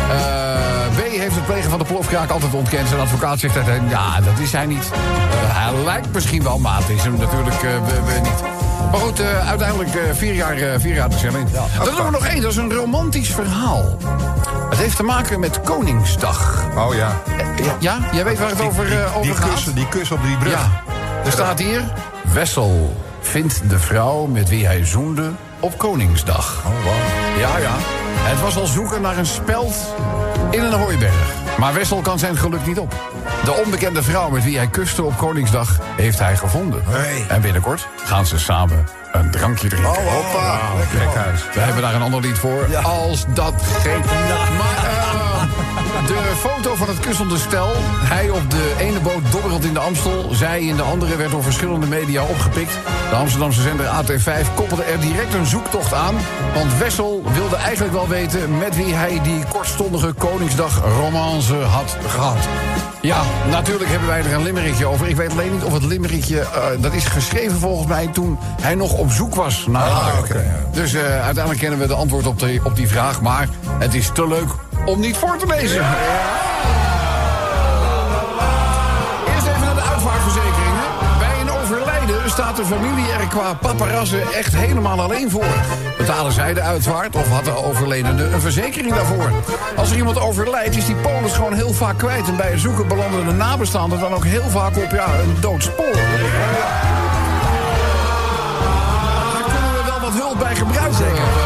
Eh, 0.09 0.74
B 0.95 0.99
heeft 0.99 1.35
het 1.35 1.45
plegen 1.45 1.69
van 1.69 1.79
de 1.79 1.85
plofkraak 1.85 2.29
altijd 2.29 2.53
ontkend. 2.53 2.87
Zijn 2.87 2.99
advocaat 2.99 3.39
zegt 3.39 3.53
dat 3.53 3.65
hij, 3.65 3.81
ja, 3.89 4.21
dat 4.21 4.39
is 4.39 4.51
hij 4.51 4.65
niet. 4.65 4.91
Eh, 4.91 5.37
hij 5.39 5.83
lijkt 5.83 6.13
misschien 6.13 6.43
wel, 6.43 6.59
maar 6.59 6.77
het 6.77 6.89
is 6.89 7.03
hem 7.03 7.17
natuurlijk 7.17 7.63
eh, 7.63 8.21
niet. 8.21 8.41
Maar 8.91 8.99
goed, 8.99 9.19
eh, 9.19 9.47
uiteindelijk 9.47 9.89
vier, 10.13 10.33
jaar, 10.33 10.79
vier 10.79 10.95
jaar 10.95 11.09
de 11.09 11.17
cel 11.17 11.35
in. 11.35 11.47
Dan 11.83 11.95
doen 11.95 12.05
we 12.05 12.11
nog 12.11 12.25
één, 12.25 12.41
dat 12.41 12.51
is 12.51 12.57
een 12.57 12.73
romantisch 12.73 13.29
verhaal. 13.29 13.97
Het 14.69 14.77
heeft 14.77 14.95
te 14.95 15.03
maken 15.03 15.39
met 15.39 15.61
Koningsdag. 15.61 16.63
Oh 16.77 16.95
ja. 16.95 17.21
Ja, 17.63 17.75
ja, 17.79 17.99
jij 18.11 18.23
weet 18.23 18.39
waar 18.39 18.49
het 18.49 18.61
over, 18.61 18.85
Die, 18.85 18.95
die, 18.95 19.05
over 19.15 19.35
gaat? 19.35 19.53
kus, 19.53 19.73
die 19.73 19.87
kus 19.87 20.11
op 20.11 20.19
die 20.23 20.37
brug. 20.37 20.51
Ja, 20.51 20.81
er 21.25 21.31
staat 21.31 21.59
hier... 21.59 21.83
Wessel 22.33 22.95
vindt 23.21 23.69
de 23.69 23.79
vrouw 23.79 24.25
met 24.25 24.49
wie 24.49 24.65
hij 24.65 24.85
zoende 24.85 25.31
op 25.59 25.77
Koningsdag. 25.77 26.63
Oh, 26.65 26.83
wow. 26.83 27.39
Ja, 27.39 27.57
ja. 27.57 27.94
Het 28.25 28.41
was 28.41 28.55
al 28.57 28.65
zoeken 28.65 29.01
naar 29.01 29.17
een 29.17 29.25
speld 29.25 29.75
in 30.51 30.63
een 30.63 30.73
hooiberg. 30.73 31.33
Maar 31.59 31.73
Wessel 31.73 32.01
kan 32.01 32.19
zijn 32.19 32.37
geluk 32.37 32.65
niet 32.65 32.79
op. 32.79 32.93
De 33.43 33.61
onbekende 33.65 34.03
vrouw 34.03 34.29
met 34.29 34.43
wie 34.43 34.57
hij 34.57 34.67
kuste 34.67 35.03
op 35.03 35.17
Koningsdag 35.17 35.79
heeft 35.95 36.19
hij 36.19 36.37
gevonden. 36.37 36.83
Hey. 36.85 37.25
En 37.27 37.41
binnenkort 37.41 37.87
gaan 38.03 38.25
ze 38.25 38.39
samen 38.39 38.87
een 39.11 39.31
drankje 39.31 39.67
drinken. 39.67 39.89
Oh, 39.89 39.97
hoppa. 39.97 40.59
Lekker 40.77 40.97
Kijk 40.97 41.15
man. 41.15 41.23
uit. 41.23 41.53
We 41.53 41.59
hebben 41.59 41.81
daar 41.81 41.95
een 41.95 42.01
ander 42.01 42.21
lied 42.21 42.37
voor. 42.37 42.65
Ja. 42.69 42.81
Als 42.81 43.25
dat 43.33 43.53
geen... 43.81 43.99
Maar 44.57 45.14
de 46.07 46.33
foto 46.37 46.75
van 46.75 46.87
het 46.87 46.99
kussende 46.99 47.37
stel. 47.37 47.69
Hij 48.13 48.29
op 48.29 48.49
de 48.49 48.75
ene 48.79 48.99
boot 48.99 49.31
dobbert 49.31 49.63
in 49.63 49.73
de 49.73 49.79
Amstel. 49.79 50.29
Zij 50.31 50.61
in 50.61 50.75
de 50.75 50.81
andere 50.81 51.15
werd 51.15 51.31
door 51.31 51.43
verschillende 51.43 51.87
media 51.87 52.23
opgepikt. 52.23 52.77
De 53.09 53.15
Amsterdamse 53.15 53.61
zender 53.61 53.85
AT5 53.85 54.53
koppelde 54.55 54.83
er 54.83 54.99
direct 54.99 55.33
een 55.33 55.45
zoektocht 55.45 55.93
aan. 55.93 56.15
Want 56.53 56.77
Wessel 56.77 57.23
wilde 57.33 57.55
eigenlijk 57.55 57.93
wel 57.93 58.07
weten... 58.07 58.57
met 58.57 58.75
wie 58.75 58.93
hij 58.93 59.19
die 59.23 59.43
kortstondige 59.49 60.13
Koningsdag 60.13 60.81
romance 60.97 61.55
had 61.55 61.97
gehad. 62.07 62.37
Ja, 63.01 63.21
natuurlijk 63.49 63.89
hebben 63.89 64.07
wij 64.07 64.19
er 64.19 64.33
een 64.33 64.43
limmerikje 64.43 64.85
over. 64.85 65.07
Ik 65.07 65.15
weet 65.15 65.31
alleen 65.31 65.51
niet 65.51 65.63
of 65.63 65.73
het 65.73 65.83
limmerikje... 65.83 66.39
eh, 66.39 66.63
dat 66.79 66.93
is 66.93 67.05
geschreven 67.05 67.59
volgens 67.59 67.87
mij 67.87 68.07
toen 68.07 68.37
hij 68.61 68.75
nog 68.75 68.93
op 68.93 69.11
zoek 69.11 69.35
was 69.35 69.65
naar 69.67 69.89
haar. 69.89 70.27
ja. 70.27 70.65
Dus 70.71 70.93
eh, 70.93 71.01
uiteindelijk 71.01 71.59
kennen 71.59 71.79
we 71.79 71.87
de 71.87 71.93
antwoord 71.93 72.27
op, 72.27 72.39
de, 72.39 72.59
op 72.63 72.75
die 72.75 72.87
vraag. 72.87 73.21
Maar 73.21 73.47
het 73.79 73.93
is 73.93 74.09
te 74.13 74.27
leuk 74.27 74.49
om 74.85 74.99
niet 74.99 75.17
voor 75.17 75.37
te 75.37 75.45
lezen. 75.45 75.85
Eerst 79.33 79.47
even 79.47 79.61
naar 79.61 79.75
de 79.75 79.81
uitvaartverzekeringen. 79.81 80.83
Bij 81.19 81.41
een 81.41 81.51
overlijden 81.51 82.29
staat 82.29 82.55
de 82.55 82.65
familie 82.65 83.11
er 83.11 83.27
qua 83.27 83.53
paparazzen 83.53 84.21
echt 84.33 84.55
helemaal 84.55 85.01
alleen 85.01 85.31
voor. 85.31 85.45
Betalen 85.97 86.31
zij 86.31 86.53
de 86.53 86.61
uitvaart 86.61 87.15
of 87.15 87.29
had 87.29 87.45
de 87.45 87.63
overledene 87.63 88.23
een 88.23 88.41
verzekering 88.41 88.93
daarvoor? 88.93 89.31
Als 89.75 89.91
er 89.91 89.97
iemand 89.97 90.19
overlijdt 90.19 90.75
is 90.75 90.85
die 90.85 90.95
polis 90.95 91.33
gewoon 91.33 91.53
heel 91.53 91.73
vaak 91.73 91.97
kwijt. 91.97 92.27
En 92.27 92.35
bij 92.35 92.51
het 92.51 92.59
zoeken 92.59 92.87
belanden 92.87 93.25
de 93.25 93.31
nabestaanden 93.31 93.99
dan 93.99 94.13
ook 94.13 94.25
heel 94.25 94.49
vaak 94.49 94.77
op 94.77 94.91
ja, 94.91 95.05
een 95.05 95.35
dood 95.39 95.63
spoor. 95.63 95.93
Daar 99.33 99.43
kunnen 99.43 99.71
we 99.73 99.83
wel 99.85 99.99
wat 99.99 100.13
hulp 100.13 100.39
bij 100.39 100.55
gebruiken. 100.55 100.95
Zeker. 100.95 101.44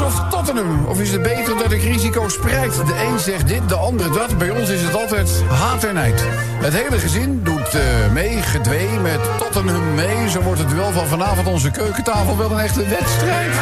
Of 0.00 0.28
Tottenham? 0.30 0.84
Of 0.86 1.00
is 1.00 1.10
het 1.10 1.22
beter 1.22 1.56
dat 1.58 1.72
ik 1.72 1.82
risico 1.82 2.28
spreid? 2.28 2.74
De 2.74 3.04
een 3.06 3.18
zegt 3.18 3.48
dit, 3.48 3.68
de 3.68 3.74
ander 3.74 4.12
dat. 4.12 4.38
Bij 4.38 4.50
ons 4.50 4.68
is 4.68 4.82
het 4.82 4.94
altijd 4.94 5.42
haat 5.48 5.84
en. 5.84 6.24
Het 6.58 6.74
hele 6.74 6.98
gezin 6.98 7.40
doet 7.42 7.74
eh, 7.74 8.12
mee, 8.12 8.42
gedwee 8.42 8.88
met 9.02 9.20
Tottenham 9.38 9.94
mee. 9.94 10.28
Zo 10.28 10.40
wordt 10.40 10.60
het 10.60 10.68
duel 10.68 10.92
van 10.92 11.06
vanavond 11.06 11.46
onze 11.46 11.70
keukentafel 11.70 12.36
wel 12.36 12.50
een 12.50 12.58
echte 12.58 12.88
wedstrijd. 12.88 13.52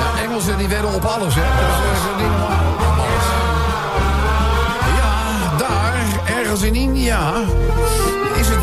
Ja, 0.00 0.22
Engelsen 0.22 0.58
die 0.58 0.68
wedden 0.68 0.94
op 0.94 1.04
alles, 1.04 1.34
hè. 1.34 1.40
Eh. 1.40 1.48
Ja, 4.96 5.56
daar, 5.58 6.36
ergens 6.38 6.62
in 6.62 6.74
India, 6.74 7.32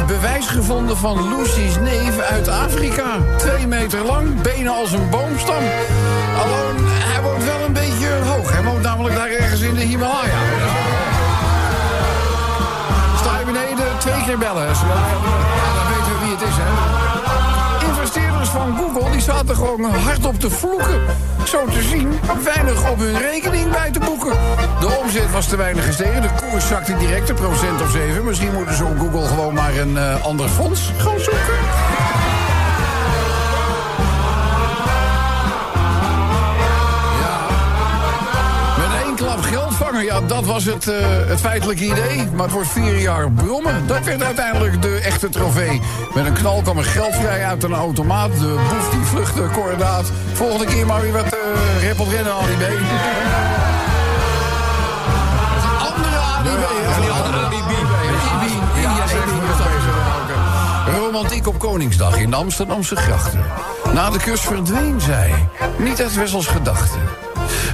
bewijs 0.08 0.48
gevonden 0.48 0.98
van 0.98 1.36
Lucy's 1.36 1.78
neef 1.80 2.20
uit 2.20 2.48
Afrika. 2.48 3.18
Twee 3.38 3.68
meter 3.68 4.06
lang, 4.06 4.42
benen 4.42 4.76
als 4.76 4.92
een 4.92 5.10
boomstam. 5.10 5.64
Alleen, 6.42 6.86
hij 6.88 7.22
woont 7.22 7.44
wel 7.44 7.62
een 7.66 7.74
beetje 7.74 8.08
hoog. 8.08 8.52
Hij 8.52 8.64
woont 8.64 8.82
namelijk 8.82 9.16
daar 9.16 9.30
ergens 9.30 9.62
in 9.62 9.74
de 9.76 9.82
Himalaya. 9.82 10.40
Sta 13.20 13.40
je 13.40 13.46
beneden, 13.46 13.98
twee 13.98 14.24
keer 14.26 14.38
bellen. 14.38 14.66
Ja, 14.66 14.74
dan 15.78 15.88
weten 15.94 16.12
we 16.14 16.20
wie 16.24 16.32
het 16.32 16.42
is, 16.42 16.56
hè. 16.58 16.70
Investeerders 17.88 18.50
van 18.50 18.78
Google 18.78 19.12
die 19.12 19.22
zaten 19.22 19.56
gewoon 19.56 19.84
hardop 19.84 20.40
te 20.40 20.50
vloeken. 20.50 21.02
Zo 21.44 21.66
te 21.66 21.82
zien, 21.82 22.20
weinig 22.44 22.90
op 22.90 22.98
hun 22.98 23.18
rekening 23.18 23.72
bij 23.72 23.92
te 23.92 24.00
boeken. 24.00 24.38
De 24.80 24.98
omzet 25.04 25.32
was 25.32 25.48
te 25.48 25.56
weinig 25.56 25.86
gestegen, 25.86 26.22
de 26.22 26.30
koers 26.42 26.68
zakte 26.68 26.98
direct 26.98 27.30
een 27.30 27.36
procent 27.36 27.82
of 27.82 27.92
zeven. 27.92 28.26
Misschien 28.26 28.54
moeten 28.54 28.76
ze 28.76 28.86
op 28.86 29.00
Google 29.00 29.28
gewoon 29.28 29.54
maar 29.54 29.78
een 29.78 29.98
eh, 29.98 30.26
ander 30.26 30.50
fonds 30.50 30.92
gaan 30.98 31.20
zoeken. 31.20 31.54
Ja. 37.22 37.48
Met 38.78 39.04
één 39.06 39.16
klap 39.16 39.42
geld 39.42 39.74
vangen, 39.74 40.04
ja, 40.04 40.22
dat 40.22 40.46
was 40.46 40.66
het, 40.66 40.88
eh, 40.88 40.96
het 41.28 41.40
feitelijke 41.40 41.84
idee. 41.84 42.28
Maar 42.34 42.50
wordt 42.50 42.68
vier 42.68 42.98
jaar 43.00 43.32
brommen. 43.32 43.88
Dat 43.88 44.04
werd 44.04 44.24
uiteindelijk 44.24 44.82
de 44.82 45.00
echte 45.04 45.30
trofee. 45.30 45.82
Met 46.14 46.26
een 46.26 46.34
knal 46.34 46.62
kwam 46.62 46.78
er 46.78 46.84
geld 46.84 47.16
vrij 47.16 47.46
uit 47.46 47.64
een 47.64 47.74
automaat. 47.74 48.40
De 48.40 48.66
boef 48.70 48.90
die 48.90 49.06
vluchtte, 49.06 49.42
kordaat. 49.54 50.12
Volgende 50.34 50.66
keer 50.66 50.86
maar 50.86 51.02
weer 51.02 51.12
wat 51.12 51.26
uh, 51.26 51.82
reppelt 51.82 52.10
rennen, 52.10 52.34
Romantiek 60.98 61.48
op 61.48 61.60
Koningsdag 61.60 62.18
in 62.18 62.30
de 62.30 62.36
Amsterdamse 62.36 62.96
grachten. 62.96 63.46
Na 63.94 64.10
de 64.10 64.20
kus 64.20 64.42
verdween 64.42 65.02
zij, 65.02 65.48
niet 65.78 66.02
uit 66.02 66.16
Wessels 66.16 66.48
gedachten. 66.48 67.02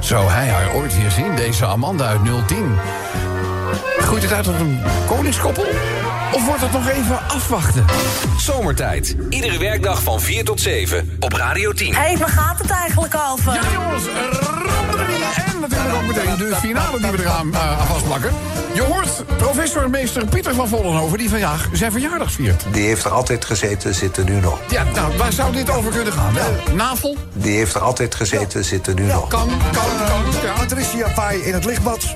Zou 0.01 0.29
hij 0.29 0.49
haar 0.49 0.73
ooit 0.75 0.97
weer 0.97 1.11
zien, 1.11 1.35
deze 1.35 1.65
Amanda 1.65 2.05
uit 2.05 2.47
010? 2.47 2.75
Groeit 3.97 4.23
het 4.23 4.33
uit 4.33 4.43
tot 4.43 4.59
een 4.59 4.81
koningskoppel? 5.07 5.65
Of 6.33 6.45
wordt 6.45 6.61
het 6.61 6.71
nog 6.71 6.89
even 6.89 7.19
afwachten? 7.27 7.85
Zomertijd. 8.37 9.15
Iedere 9.29 9.57
werkdag 9.57 10.03
van 10.03 10.21
4 10.21 10.43
tot 10.45 10.61
7 10.61 11.17
op 11.19 11.33
Radio 11.33 11.71
10. 11.71 11.93
Hé, 11.93 12.01
hey, 12.01 12.17
waar 12.17 12.29
gaat 12.29 12.59
het 12.59 12.69
eigenlijk 12.69 13.15
over? 13.31 13.53
Ja, 13.53 13.61
jongens. 13.73 14.03
En 14.07 15.59
natuurlijk 15.59 15.95
ook 15.95 16.05
meteen 16.07 16.37
de 16.37 16.55
finale 16.55 16.99
die 16.99 17.11
we 17.11 17.19
eraan 17.19 17.53
eh, 17.53 17.79
aan 17.79 17.87
vastplakken. 17.87 18.31
Je 18.73 18.81
hoort 18.81 19.23
professor 19.37 19.89
meester 19.89 20.25
Pieter 20.25 20.55
van 20.55 20.67
Vollenhoven... 20.67 21.17
die 21.17 21.29
vandaag 21.29 21.69
zijn 21.73 21.91
verjaardag 21.91 22.31
viert. 22.31 22.65
Die 22.71 22.85
heeft 22.85 23.03
er 23.05 23.11
altijd 23.11 23.45
gezeten, 23.45 23.95
zit 23.95 24.17
er 24.17 24.23
nu 24.23 24.39
nog. 24.39 24.59
Ja, 24.69 24.83
nou, 24.83 25.17
waar 25.17 25.31
zou 25.33 25.53
dit 25.53 25.69
over 25.69 25.91
kunnen 25.91 26.13
gaan? 26.13 26.33
hè? 26.35 26.73
Navel? 26.73 27.17
Die 27.33 27.57
heeft 27.57 27.75
er 27.75 27.81
altijd 27.81 28.15
gezeten, 28.15 28.65
zit 28.65 28.87
er 28.87 28.93
nu 28.93 29.05
nog. 29.05 29.27
Kan, 29.27 29.47
kan, 29.47 30.07
kan. 30.07 30.21
Ja. 30.43 30.53
Patricia 30.57 31.07
Pai 31.15 31.39
in 31.39 31.53
het 31.53 31.65
lichtbad. 31.65 32.15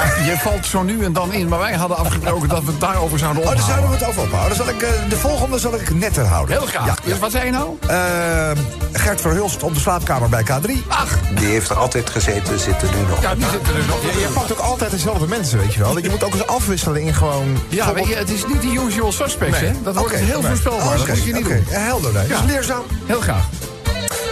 Ja, 0.00 0.24
je 0.24 0.36
valt 0.38 0.66
zo 0.66 0.82
nu 0.82 1.04
en 1.04 1.12
dan 1.12 1.32
in, 1.32 1.48
maar 1.48 1.58
wij 1.58 1.72
hadden 1.74 1.96
afgesproken 1.96 2.48
dat 2.48 2.64
we 2.64 2.70
het 2.70 2.80
daarover 2.80 3.18
zouden 3.18 3.42
Oh, 3.42 3.48
daar 3.48 3.58
ophouden. 3.58 3.80
zouden 3.88 3.98
we 3.98 4.04
het 4.04 4.16
over 4.18 4.22
ophouden. 4.32 4.56
Dan 4.56 4.66
zal 4.66 4.74
ik, 4.74 4.82
eh, 4.82 5.08
de 5.10 5.16
volgende 5.16 5.58
zal 5.58 5.74
ik 5.74 5.94
netter 5.94 6.24
houden. 6.24 6.56
Heel 6.58 6.66
graag. 6.66 6.86
Ja, 6.86 6.94
Dus 7.04 7.18
wat 7.18 7.30
zei 7.30 7.44
je 7.44 7.50
nou? 7.50 7.76
Eh, 7.86 8.50
Gert 8.92 9.20
Verhulst 9.20 9.62
op 9.62 9.74
de 9.74 9.80
slaapkamer 9.80 10.28
bij 10.28 10.42
K3. 10.44 10.70
Ach, 10.88 11.18
Die 11.34 11.46
heeft 11.46 11.70
er 11.70 11.76
altijd 11.76 12.10
gezeten, 12.10 12.58
zit 12.58 12.82
er 12.82 12.88
nu 12.96 13.06
nog. 13.08 13.22
ja, 13.22 13.34
die 13.34 13.44
zitten 13.50 13.74
er 13.76 13.86
nog. 13.86 14.02
Je 14.02 14.28
pakt 14.34 14.52
ook 14.52 14.58
altijd 14.58 14.90
dezelfde 14.90 15.26
mensen, 15.26 15.58
weet 15.58 15.74
je 15.74 15.80
wel. 15.80 15.98
Je 15.98 16.10
moet 16.10 16.24
ook 16.24 16.32
eens 16.34 16.46
afwisselen 16.46 17.00
in 17.02 17.14
gewoon... 17.14 17.58
Ja, 17.68 17.92
weet 17.92 18.06
je, 18.06 18.14
het 18.14 18.30
is 18.30 18.46
niet 18.46 18.62
de 18.62 18.82
usual 18.86 19.12
suspects, 19.12 19.60
Nee. 19.60 19.70
hè? 19.70 19.82
Dat 19.82 19.96
wordt 19.96 20.14
heel 20.14 20.40
nee. 20.40 20.48
voorspelbaar. 20.48 20.92
Dat 20.92 21.00
Oké, 21.00 21.10
moet 21.10 21.24
je 21.24 21.32
niet 21.32 21.44
oké. 21.44 21.54
doen. 21.54 21.64
Helder, 21.68 22.12
nee. 22.12 22.28
Ja. 22.28 22.40
Dus 22.40 22.50
leerzaam. 22.50 22.82
Heel 23.06 23.20
graag. 23.20 23.44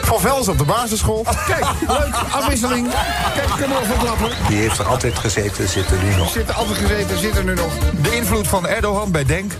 Van 0.08 0.20
Vels 0.20 0.48
op 0.48 0.58
de 0.58 0.64
basisschool. 0.64 1.26
Kijk, 1.46 1.66
leuk, 1.86 2.14
afwisseling. 2.30 2.88
Kijk, 3.34 3.48
kunnen 3.56 3.78
we 3.78 3.84
van 3.84 3.98
klappen. 3.98 4.30
Die 4.48 4.58
heeft 4.58 4.78
er 4.78 4.84
altijd 4.84 5.18
gezeten, 5.18 5.68
zit 5.68 5.90
er 5.90 6.02
nu 6.02 6.14
nog. 6.16 6.30
Zit 6.30 6.48
er 6.48 6.54
altijd 6.54 6.78
gezeten, 6.78 7.18
zit 7.18 7.36
er 7.36 7.44
nu 7.44 7.54
nog. 7.54 7.72
De 8.02 8.16
invloed 8.16 8.48
van 8.48 8.66
Erdogan 8.66 9.10
bij 9.10 9.24
Denk. 9.24 9.52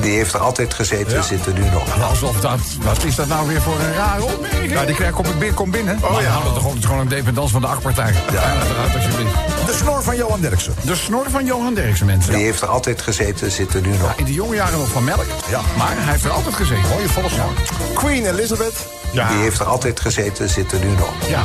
Die 0.00 0.16
heeft 0.16 0.34
er 0.34 0.40
altijd 0.40 0.74
gezeten, 0.74 1.24
zit 1.24 1.46
er 1.46 1.52
nu 1.52 1.64
nog. 1.70 2.02
Alsof 2.02 2.40
dat, 2.40 2.58
wat 2.82 3.04
is 3.04 3.14
dat 3.14 3.26
nou 3.26 3.48
weer 3.48 3.62
voor 3.62 3.80
een 3.80 3.94
rare 3.94 4.22
opmerking? 4.22 4.72
Ja, 4.72 4.84
die 4.84 4.94
krijg, 4.94 5.12
kom, 5.12 5.24
ik 5.24 5.38
binnen, 5.38 5.54
kom 5.54 5.70
binnen. 5.70 5.98
Oh 6.02 6.20
ja, 6.20 6.40
dat 6.40 6.52
is 6.52 6.58
gewoon, 6.58 6.70
het 6.70 6.78
is 6.78 6.84
gewoon 6.84 7.00
een 7.00 7.08
dependance 7.08 7.52
van 7.52 7.60
de 7.60 7.66
achtpartij. 7.66 8.12
Ja, 8.32 8.42
uiteraard, 8.42 8.94
alsjeblieft. 8.94 9.34
De 9.66 9.72
snor 9.72 10.02
van 10.02 10.16
Johan 10.16 10.40
Derksen. 10.40 10.74
De 10.84 10.94
snor 10.96 11.26
van 11.30 11.44
Johan 11.44 11.74
Derksen, 11.74 12.06
mensen. 12.06 12.32
Die 12.32 12.44
heeft 12.44 12.60
er 12.60 12.68
altijd 12.68 13.02
gezeten, 13.02 13.50
zit 13.50 13.74
er 13.74 13.80
nu 13.80 13.96
nog. 13.96 14.12
In 14.16 14.24
de 14.24 14.32
jonge 14.32 14.54
jaren 14.54 14.78
nog 14.78 14.88
van 14.88 15.04
melk. 15.04 15.26
Ja. 15.48 15.60
Maar 15.76 15.92
hij 15.96 16.12
heeft 16.12 16.24
er 16.24 16.30
altijd 16.30 16.54
gezeten. 16.54 16.88
Mooie 16.88 17.08
volksnaam. 17.08 17.52
Queen 17.94 18.26
Elizabeth. 18.26 18.86
Ja. 19.12 19.28
Die 19.28 19.36
heeft 19.36 19.60
er 19.60 19.66
altijd 19.66 20.00
gezeten, 20.00 20.48
zit 20.48 20.72
er 20.72 20.78
nu 20.78 20.90
nog. 20.90 21.12
Ja. 21.28 21.42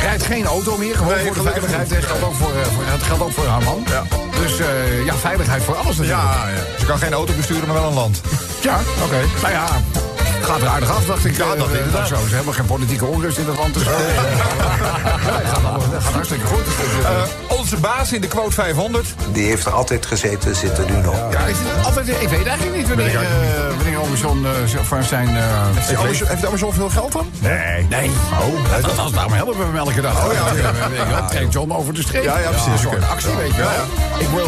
Rijdt 0.00 0.22
geen 0.22 0.46
auto 0.46 0.76
meer, 0.76 0.96
gewoon 0.96 1.14
Nee, 1.14 1.26
voor 1.26 1.34
de 1.34 1.42
veiligheid. 1.50 1.90
Dat 1.90 2.04
geldt 2.04 2.22
ook 2.24 2.34
voor, 2.34 2.50
eh, 2.50 2.66
voor, 2.66 2.84
dat 2.90 3.02
geldt 3.02 3.22
ook 3.22 3.32
voor 3.32 3.46
haar 3.46 3.62
man. 3.62 3.84
Ja. 3.86 4.02
Dus 4.40 4.58
eh, 4.58 5.04
ja, 5.04 5.14
veiligheid 5.14 5.62
voor 5.62 5.74
alles 5.74 5.96
natuurlijk. 5.96 6.28
Ja, 6.28 6.48
ja. 6.48 6.78
Ze 6.78 6.86
kan 6.86 6.98
geen 6.98 7.12
auto 7.12 7.32
besturen, 7.32 7.66
maar 7.66 7.76
wel 7.76 7.88
een 7.88 7.94
land. 7.94 8.20
Ja, 8.62 8.80
oké. 9.04 9.20
Nou 9.42 9.52
ja, 9.52 9.66
het 9.92 10.03
gaat 10.44 10.60
er 10.60 10.68
aardig 10.68 10.90
af, 10.96 11.04
dacht 11.04 11.24
ik. 11.24 11.36
Ja, 11.36 11.54
dat 11.56 11.70
eh, 11.72 11.78
inderdaad. 11.78 12.08
zo. 12.08 12.16
Ze 12.28 12.34
hebben 12.34 12.54
geen 12.54 12.66
politieke 12.66 13.04
onrust 13.04 13.38
in 13.38 13.46
het 13.46 13.56
land. 13.56 13.74
Dus, 13.74 13.82
ja, 13.82 13.90
het 13.94 15.48
gaat, 15.48 16.12
hartstikke 16.12 16.46
goed. 16.46 16.62
Eh, 17.04 17.58
onze 17.58 17.76
baas 17.76 18.12
in 18.12 18.20
de 18.20 18.26
quote 18.28 18.50
500. 18.52 19.06
Die 19.32 19.46
heeft 19.46 19.66
er 19.66 19.72
altijd 19.72 20.06
gezeten, 20.06 20.56
zit 20.56 20.78
er 20.78 20.90
nu 20.90 20.96
nog. 20.96 21.14
ja, 21.32 21.38
is 21.44 21.56
het 21.58 21.86
altijd, 21.86 22.08
ik 22.08 22.28
weet 22.28 22.46
eigenlijk 22.46 22.76
niet 22.76 22.88
wanneer, 22.88 23.14
eh 23.14 23.76
wanneer 23.76 23.98
Amazon 24.06 24.46
zo- 24.68 24.78
van 24.82 25.02
zijn... 25.02 25.28
eh, 25.36 25.42
Heeft 25.74 25.98
Amazon, 26.00 26.26
heeft 26.28 26.46
Amazon 26.46 26.72
veel 26.72 26.88
geld 26.88 27.12
dan? 27.12 27.30
Nee. 27.38 27.86
Nee. 27.88 28.10
Oh, 28.40 28.80
dat, 28.82 28.96
dat, 28.96 29.14
daarom 29.14 29.32
helpen 29.32 29.58
we 29.58 29.64
hem 29.64 29.76
elke 29.76 30.00
dag. 30.00 30.26
Oh 30.26 30.32
ja, 30.32 30.64
ja. 31.10 31.22
Trekt 31.26 31.52
John 31.52 31.70
over 31.72 31.94
de 31.94 32.02
streep. 32.02 32.24
Ja, 32.24 32.38
ja, 32.38 32.48
precies. 32.50 32.66
Een 32.72 32.78
soort 32.78 32.94
Oké. 32.96 33.06
actie, 33.06 33.34
weet 33.36 33.54
je 33.54 33.56
wel. 33.60 33.70
Ik 34.18 34.28
wil, 34.34 34.46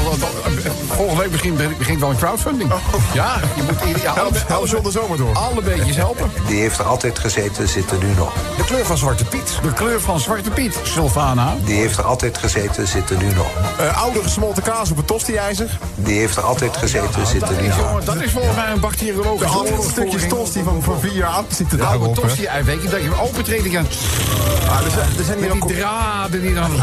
volgende 0.96 1.22
week 1.22 1.30
misschien 1.30 1.56
begint 1.78 2.00
wel 2.00 2.10
een 2.10 2.16
crowdfunding. 2.16 2.72
Ja, 3.12 3.34
je 3.56 3.62
moet 3.62 4.02
ja, 4.02 4.10
alle, 4.10 4.20
Help, 4.20 4.68
help 4.70 4.84
de 4.84 4.90
zomer 4.90 5.16
door. 5.18 5.34
alle 5.36 5.62
helpen. 5.94 6.30
Die 6.46 6.60
heeft 6.60 6.78
er 6.78 6.84
altijd 6.84 7.18
gezeten, 7.18 7.68
zit 7.68 7.90
er 7.90 7.98
nu 7.98 8.14
nog. 8.16 8.32
De 8.56 8.64
kleur 8.64 8.86
van 8.86 8.98
Zwarte 8.98 9.24
Piet. 9.24 9.58
De 9.62 9.72
kleur 9.72 10.00
van 10.00 10.20
Zwarte 10.20 10.50
Piet, 10.50 10.78
Sylvana. 10.82 11.54
Die 11.64 11.76
heeft 11.76 11.98
er 11.98 12.04
altijd 12.04 12.38
gezeten, 12.38 12.88
zit 12.88 13.10
er 13.10 13.16
nu 13.16 13.32
nog. 13.34 13.46
Eh, 13.78 14.02
oude 14.02 14.22
gesmolten 14.22 14.62
kaas 14.62 14.90
op 14.90 14.98
een 14.98 15.04
tosti-ijzer. 15.04 15.78
Die 15.94 16.18
heeft 16.18 16.36
er 16.36 16.42
altijd 16.42 16.76
gezeten, 16.76 17.26
zit 17.26 17.42
er 17.42 17.62
nu 17.62 17.68
nog. 17.68 17.76
Jongen, 17.78 18.04
dat 18.04 18.20
is 18.22 18.30
volgens 18.30 18.56
mij 18.56 18.70
een 18.70 18.80
bacteriologische 18.80 19.54
Oude 19.54 19.70
oorlogsvoering. 19.70 20.12
stukjes 20.12 20.38
tosti 20.38 20.62
van, 20.62 20.82
van 20.82 21.00
vier 21.00 21.12
jaar 21.12 21.30
oud 21.30 21.54
zitten 21.54 21.80
Oude 21.80 21.98
daarop. 21.98 22.16
hè. 22.16 22.22
tosti 22.22 22.48
weet 22.64 22.82
je, 22.82 22.88
dat 22.88 23.02
je 23.02 23.08
hem 23.10 23.20
opentreedt 23.20 23.74
en 23.74 23.86
Ah, 24.68 24.84
er 24.84 24.90
zijn, 24.90 25.08
er 25.18 25.24
zijn 25.24 25.38
hier 25.38 25.52
ook 25.52 25.68
die 25.68 25.76
draden 25.76 26.40
die 26.40 26.54
dan... 26.54 26.70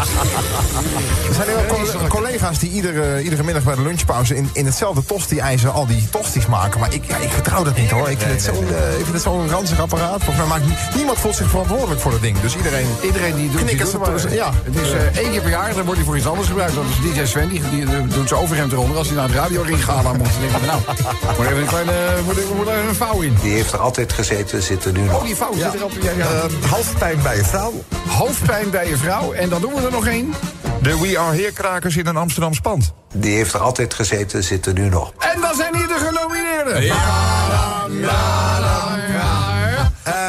Er 1.29 1.33
zijn 1.33 1.47
hier 1.47 1.57
ook 1.57 2.09
collega's 2.09 2.59
die 2.59 2.69
iedere, 2.71 3.23
iedere 3.23 3.43
middag 3.43 3.63
bij 3.63 3.75
de 3.75 3.81
lunchpauze 3.81 4.35
in, 4.35 4.49
in 4.53 4.65
hetzelfde 4.65 5.05
tosti-ijzer 5.05 5.69
al 5.69 5.85
die 5.87 6.09
tosties 6.09 6.45
maken. 6.45 6.79
Maar 6.79 6.93
ik, 6.93 7.03
ja, 7.07 7.17
ik 7.17 7.31
vertrouw 7.31 7.63
dat 7.63 7.77
niet 7.77 7.89
hoor. 7.89 8.09
Ik 8.09 8.19
vind 8.19 8.31
het 8.31 8.41
zo'n 8.41 8.67
eh, 8.67 8.92
ik 8.97 9.03
vind 9.03 9.13
het 9.13 9.21
zo'n 9.21 9.49
ranzig 9.49 9.79
apparaat. 9.79 10.23
Volgens 10.23 10.37
mij 10.37 10.45
maakt 10.47 10.65
nie- 10.65 10.77
niemand 10.95 11.17
voelt 11.17 11.35
zich 11.35 11.49
verantwoordelijk 11.49 12.01
voor 12.01 12.11
dat 12.11 12.21
ding. 12.21 12.39
Dus 12.39 12.55
iedereen... 12.55 12.87
Iedereen 13.01 13.35
die 13.35 13.49
doet, 13.51 13.67
die 13.67 13.77
het 13.79 13.97
maar. 13.99 14.33
ja. 14.33 14.51
Het 14.63 14.75
is 14.75 14.91
eh, 14.91 15.17
één 15.17 15.31
keer 15.31 15.41
per 15.41 15.49
jaar, 15.49 15.73
dan 15.73 15.83
wordt 15.83 15.95
hij 15.95 16.03
voor 16.05 16.17
iets 16.17 16.27
anders 16.27 16.47
gebruikt. 16.47 16.75
Dat 16.75 16.83
is 16.89 17.13
DJ 17.13 17.25
Sven, 17.25 17.49
die, 17.49 17.61
die, 17.69 17.83
eh, 17.85 17.89
doet 18.07 18.27
zijn 18.27 18.39
overhemd 18.41 18.71
eronder. 18.71 18.97
Als 18.97 19.07
hij 19.07 19.15
naar 19.15 19.27
het 19.27 19.35
radioring 19.35 19.83
gaat, 19.85 20.03
dan 20.03 20.17
moet 20.17 20.27
hij 20.29 20.39
denken, 20.49 20.67
nou, 20.67 20.81
moet 21.37 21.45
even 21.45 21.57
een 21.57 21.65
kleine, 21.65 21.91
moet, 22.25 22.37
er- 22.37 22.43
moet 22.55 22.67
er 22.67 22.87
een 22.87 22.95
vouw 22.95 23.21
in. 23.21 23.37
Die 23.41 23.53
heeft 23.53 23.73
er 23.73 23.79
altijd 23.79 24.13
gezeten, 24.13 24.63
zit 24.63 24.85
er 24.85 24.91
nu 24.91 25.03
Oh, 25.05 25.11
nog. 25.11 25.23
die 25.23 25.35
vouw 25.35 25.53
zit 25.53 25.73
erop. 25.73 25.91
Ja, 26.01 26.11
ja. 26.17 26.25
Eh, 26.25 26.69
hoofdpijn 26.71 27.21
bij 27.21 27.35
je 27.35 27.43
vrouw. 27.43 27.73
Hoofdpijn 28.07 28.69
bij 28.69 28.87
je 28.87 28.97
vrouw. 28.97 29.31
En 29.31 29.49
dan 29.49 29.61
doen 29.61 29.73
we 29.73 29.81
er 29.85 29.91
nog 29.91 30.05
één. 30.07 30.33
De 30.81 30.99
We 30.99 31.19
Are 31.19 31.35
Here 31.35 31.51
krakers 31.51 31.97
in 31.97 32.05
een 32.07 32.17
Amsterdam 32.17 32.61
pand. 32.61 32.93
Die 33.13 33.35
heeft 33.35 33.53
er 33.53 33.59
altijd 33.59 33.93
gezeten, 33.93 34.43
zit 34.43 34.65
er 34.65 34.73
nu 34.73 34.89
nog. 34.89 35.13
En 35.19 35.41
dan 35.41 35.55
zijn 35.55 35.75
hier 35.75 35.87
de 35.87 35.97
genomineerden. 36.07 36.83
Ja, 36.83 37.87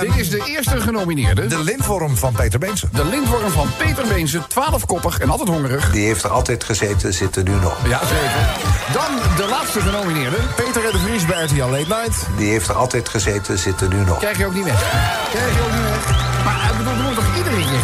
Dit 0.00 0.16
is 0.16 0.30
de 0.30 0.42
eerste 0.46 0.80
genomineerde. 0.80 1.46
De 1.46 1.62
lintworm 1.62 2.16
van 2.16 2.33
Peter 2.33 2.59
Beense. 2.59 2.88
De 2.92 3.04
lintworm 3.04 3.50
van 3.50 3.68
Peter 3.78 4.07
Beense, 4.07 4.40
12-koppig 4.40 5.18
en 5.18 5.30
altijd 5.30 5.48
hongerig. 5.48 5.90
Die 5.90 6.07
heeft 6.07 6.22
er 6.22 6.30
altijd 6.30 6.64
gezeten, 6.64 7.14
zit 7.14 7.37
er 7.37 7.42
nu 7.42 7.52
nog. 7.52 7.76
Ja, 7.88 7.98
zeker. 7.98 8.72
Dan 8.92 9.37
de 9.37 9.46
laatste 9.50 9.80
genomineerde. 9.80 10.37
Peter 10.57 10.85
en 10.85 10.92
de 10.92 10.98
Vries 10.98 11.26
bij 11.26 11.44
RTL 11.44 11.57
Late 11.57 11.76
Night. 11.88 12.26
Die 12.37 12.48
heeft 12.48 12.68
er 12.68 12.74
altijd 12.74 13.09
gezeten, 13.09 13.59
zit 13.59 13.80
er 13.80 13.88
nu 13.88 14.04
nog. 14.04 14.18
Krijg 14.18 14.38
je 14.38 14.46
ook 14.46 14.54
niet 14.54 14.64
weg. 14.64 14.83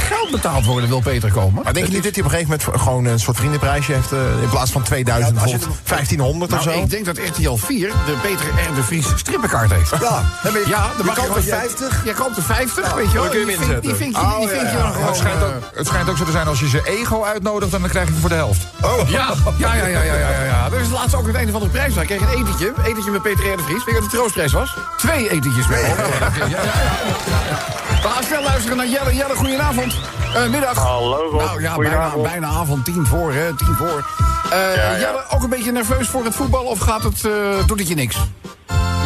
Geld 0.01 0.31
betaald 0.31 0.65
worden, 0.65 0.89
wil 0.89 1.01
Peter 1.01 1.31
komen? 1.33 1.63
Maar 1.65 1.73
denk 1.73 1.87
je 1.87 1.93
niet 1.93 2.03
dat 2.03 2.15
hij 2.15 2.25
op 2.25 2.31
een 2.31 2.37
gegeven 2.39 2.59
moment 2.67 2.81
gewoon 2.83 3.05
een 3.05 3.21
soort 3.21 3.37
vriendenprijsje 3.37 3.93
heeft... 3.93 4.13
eh, 4.13 4.19
in 4.43 4.49
plaats 4.49 4.71
van 4.71 4.83
2000, 4.83 5.35
Ja, 5.37 5.43
als 5.43 5.51
je- 5.51 5.57
bijvoorbeeld 5.57 5.89
1500 5.89 6.53
of 6.53 6.65
Nou, 6.65 6.77
zo? 6.77 6.83
ik 6.85 6.91
denk 6.91 7.05
dat 7.05 7.19
RTL 7.19 7.55
4 7.55 7.89
de 8.07 8.13
Peter 8.23 8.47
R. 8.71 8.75
de 8.75 8.83
Vries 8.83 9.07
strippenkaart 9.17 9.71
heeft. 9.73 9.91
Ja, 9.91 10.23
dan 10.43 10.53
ben 10.53 10.61
je- 10.63 10.69
Ja, 10.69 10.83
je 10.91 10.97
dan 10.97 11.07
mag 11.07 11.15
koopt 11.15 11.29
je 11.45 11.51
er 11.51 11.57
gewoon- 11.57 11.61
50. 11.61 12.05
Je 12.05 12.15
koopt 12.15 12.37
er 12.37 12.43
50, 12.43 12.95
weet 12.95 13.11
je 13.13 13.19
wel. 13.19 13.25
je 13.25 13.31
Die 13.31 13.39
vind- 13.47 13.59
Die 13.59 13.67
inzetten. 13.67 13.97
vind 13.97 14.15
je, 14.15 14.21
die 14.21 14.31
Oh, 14.31 14.39
vind 14.39 14.51
ja, 14.51 14.57
je 14.71 14.77
ja. 14.77 14.83
dan 14.83 14.93
gewoon... 14.93 15.07
het, 15.07 15.17
schijnt 15.17 15.43
eh, 15.43 15.47
ook, 15.49 15.55
het 15.75 15.87
schijnt 15.87 16.09
ook 16.11 16.17
zo 16.17 16.25
te 16.25 16.31
zijn 16.31 16.47
als 16.47 16.61
je 16.61 16.69
ze 16.69 16.81
ego 16.85 17.25
uitnodigt... 17.25 17.71
dan 17.71 17.81
krijg 17.89 18.07
je 18.07 18.13
hem 18.13 18.21
voor 18.21 18.29
de 18.31 18.35
helft. 18.35 18.67
Ja, 19.07 19.35
ja, 19.59 19.75
ja, 19.75 19.75
ja, 19.75 19.87
ja, 19.87 20.03
ja, 20.03 20.15
ja, 20.31 20.43
ja. 20.45 20.69
Er 20.73 20.81
is 20.81 20.91
laatst 20.91 21.15
ook 21.15 21.27
het 21.27 21.37
einde 21.37 21.53
van 21.53 21.61
de 21.61 21.69
prijs. 21.69 21.95
Ik 21.97 22.07
kreeg 22.07 22.21
een 22.21 22.29
etentje. 22.29 22.73
Etentje 22.85 23.11
met 23.11 23.23
Peter 23.23 23.53
R. 23.53 23.57
de 23.57 23.63
Vries. 23.63 23.85
Weet 23.85 23.95
je 23.95 24.01
wat 24.01 24.11
de 24.11 24.17
troostprijs 24.17 24.53
was? 24.53 24.77
Twee 24.97 25.31
etentjes 25.31 25.67
mee. 25.67 25.83
Ja, 25.85 25.89
ja, 25.89 26.47
ja, 26.47 26.47
ja. 26.49 27.80
We 28.03 28.09
gaan 28.09 28.23
snel 28.23 28.43
luisteren 28.43 28.77
naar 28.77 28.87
Jelle. 28.87 29.15
Jelle, 29.15 29.35
goedenavond. 29.35 29.95
Eh, 30.35 30.47
middag. 30.47 30.77
Hallo 30.79 31.29
Rob, 31.31 31.41
Nou 31.41 31.61
ja, 31.63 31.77
bijna, 32.23 32.47
avond. 32.47 32.85
Tien 32.85 33.07
voor, 33.07 33.33
hè. 33.33 33.55
Tien 33.57 33.75
voor. 33.79 34.05
Eh, 34.51 34.59
Ja, 34.77 34.91
ja. 34.91 34.99
Jelle, 34.99 35.25
ook 35.31 35.43
een 35.43 35.49
beetje 35.49 35.73
nerveus 35.73 36.09
voor 36.09 36.25
het 36.25 36.35
voetbal? 36.35 36.65
Of 36.65 36.79
gaat 36.79 37.03
het, 37.03 37.25
eh, 37.25 37.67
doet 37.67 37.79
het 37.79 37.89
je 37.89 37.95
niks? 37.95 38.17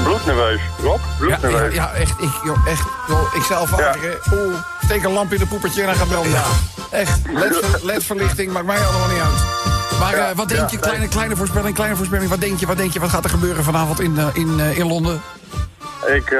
Bloednerveus. 0.04 0.60
Rob, 0.82 1.00
bloednerveus. 1.18 1.74
ja, 1.74 1.90
ja, 1.92 2.00
echt. 2.00 2.10
Ik, 2.20 2.28
joh, 2.44 2.66
echt 2.66 2.82
joh, 3.08 3.34
ik 3.34 3.42
zelf. 3.42 3.70
Oeh, 4.32 4.54
steek 4.84 5.04
een 5.04 5.12
lamp 5.12 5.32
in 5.32 5.38
de 5.38 5.46
poepertje 5.46 5.80
en 5.80 5.86
dan 5.86 5.96
gaat 5.96 6.08
branden. 6.08 6.40
Echt. 6.90 7.18
LED- 7.32 7.82
LED-verlichting 7.82 8.52
maakt 8.52 8.66
mij 8.66 8.78
allemaal 8.86 9.08
niet 9.08 9.20
uit. 9.20 9.98
Maar 10.00 10.16
Ja, 10.16 10.34
wat 10.34 10.48
denk 10.48 10.60
ja, 10.60 10.66
je? 10.70 10.78
Kleine, 10.78 11.08
kleine 11.08 11.36
voorspelling, 11.36 11.74
kleine 11.74 11.96
voorspelling. 11.96 12.30
Wat 12.30 12.40
denk 12.40 12.60
je? 12.60 12.66
Wat 12.66 12.76
denk 12.76 12.92
je? 12.92 13.00
Wat 13.00 13.10
gaat 13.10 13.24
er 13.24 13.30
gebeuren 13.30 13.64
vanavond 13.64 14.00
in, 14.00 14.18
in, 14.32 14.60
in 14.60 14.86
Londen? 14.86 15.22
Ik 16.06 16.30
eh, 16.30 16.38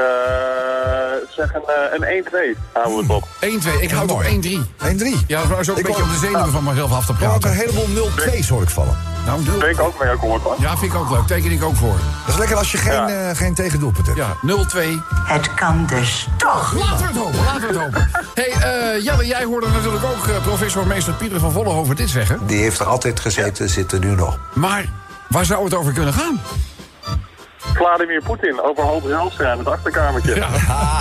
zeg 1.30 1.54
een, 1.54 1.62
eh, 1.66 1.98
een 1.98 2.16
1-2. 2.16 2.56
Houden 2.72 2.96
we 3.06 3.12
het 3.14 3.22
op. 3.22 3.28
1-2. 3.40 3.80
Ik 3.82 3.90
hou 3.90 4.06
toch 4.08 4.24
1-3. 4.24 4.60
1-3. 4.82 5.24
Ja, 5.26 5.44
dat 5.44 5.58
is 5.60 5.70
ook 5.70 5.76
een 5.76 5.80
Ik 5.82 5.87
beetje 5.87 6.02
om 6.02 6.08
de 6.08 6.16
zenuwen 6.16 6.50
van 6.50 6.64
mezelf 6.64 6.92
af 6.92 7.06
te 7.06 7.12
Er 7.20 7.26
ook 7.26 7.34
een 7.34 7.40
praten. 7.40 7.58
heleboel 7.58 7.88
0-2's 7.88 8.48
hoor 8.48 8.62
ik 8.62 8.70
vallen. 8.70 8.96
Nou, 9.26 9.44
doe. 9.44 9.58
Ben 9.58 9.70
ik 9.70 9.80
ook 9.80 10.00
mee 10.00 10.10
akkoord 10.10 10.42
hoor. 10.42 10.56
Ja, 10.58 10.76
vind 10.76 10.92
ik 10.92 10.98
ook 10.98 11.10
leuk. 11.10 11.26
Teken 11.26 11.50
ik 11.50 11.62
ook 11.64 11.76
voor. 11.76 11.96
Dat 12.26 12.34
is 12.34 12.37
lekker 12.37 12.56
als 12.56 12.72
je 12.72 12.78
geen, 12.78 12.92
Ja. 12.92 13.08
eh, 13.30 13.37
geen 13.37 13.54
tegendoelpunt 13.54 14.06
hebt. 14.06 14.18
Ja, 14.18 14.37
0-2. 14.42 15.00
Het 15.24 15.54
kan 15.54 15.87
dus 15.87 16.28
toch. 16.37 16.72
Laten 16.78 16.98
we 16.98 17.04
het 17.12 17.16
hopen, 17.16 17.44
laten 17.44 17.60
we 17.60 17.66
het 17.66 17.76
hopen. 17.76 18.10
hey, 18.34 18.50
eh, 18.52 19.04
Jelle, 19.04 19.26
jij 19.26 19.44
hoorde 19.44 19.68
natuurlijk 19.68 20.04
ook 20.04 20.26
eh, 20.26 20.42
professor 20.42 20.87
meester 20.87 21.12
Pieter 21.14 21.40
van 21.40 21.52
Vollenhoven 21.52 21.96
dit 21.96 22.08
zeggen. 22.10 22.38
Die 22.46 22.58
heeft 22.58 22.80
er 22.80 22.87
altijd 22.87 23.20
gezeten, 23.20 23.68
zit 23.68 23.92
er 23.92 23.98
nu 23.98 24.14
nog. 24.14 24.38
Maar 24.52 24.84
waar 25.28 25.44
zou 25.44 25.64
het 25.64 25.74
over 25.74 25.92
kunnen 25.92 26.12
gaan? 26.14 26.40
Vladimir 27.81 28.22
Poetin 28.22 28.61
over 28.62 28.83
Halbe 28.83 29.09
Zijlstra 29.09 29.53
in 29.53 29.59
het 29.59 29.68
achterkamertje. 29.68 30.35
Ja. 30.35 30.48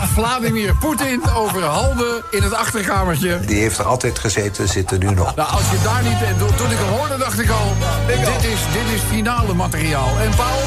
Vladimir 0.08 0.76
Poetin 0.76 1.24
over 1.36 1.64
Halde 1.64 2.24
in 2.32 2.42
het 2.42 2.54
achterkamertje. 2.54 3.40
Die 3.40 3.60
heeft 3.62 3.78
er 3.78 3.86
altijd 3.86 4.20
gezeten, 4.20 4.68
zit 4.68 4.92
er 4.92 4.98
nu 4.98 5.10
nog. 5.10 5.36
Nou, 5.36 5.50
als 5.52 5.70
je 5.72 5.78
daar 5.84 6.04
niet... 6.04 6.22
en 6.30 6.38
Toen 6.38 6.56
toen 6.56 6.72
ik 6.72 6.78
hem 6.78 6.98
hoorde, 6.98 7.18
dacht 7.18 7.40
ik 7.40 7.50
al... 7.50 7.74
Dit 8.08 8.18
is, 8.20 8.60
dit 8.74 8.96
is 8.96 9.02
finale 9.10 9.54
materiaal. 9.54 10.10
En 10.22 10.30
Paul, 10.36 10.60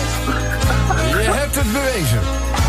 je 1.22 1.30
hebt 1.32 1.54
het 1.54 1.72
bewezen. 1.72 2.20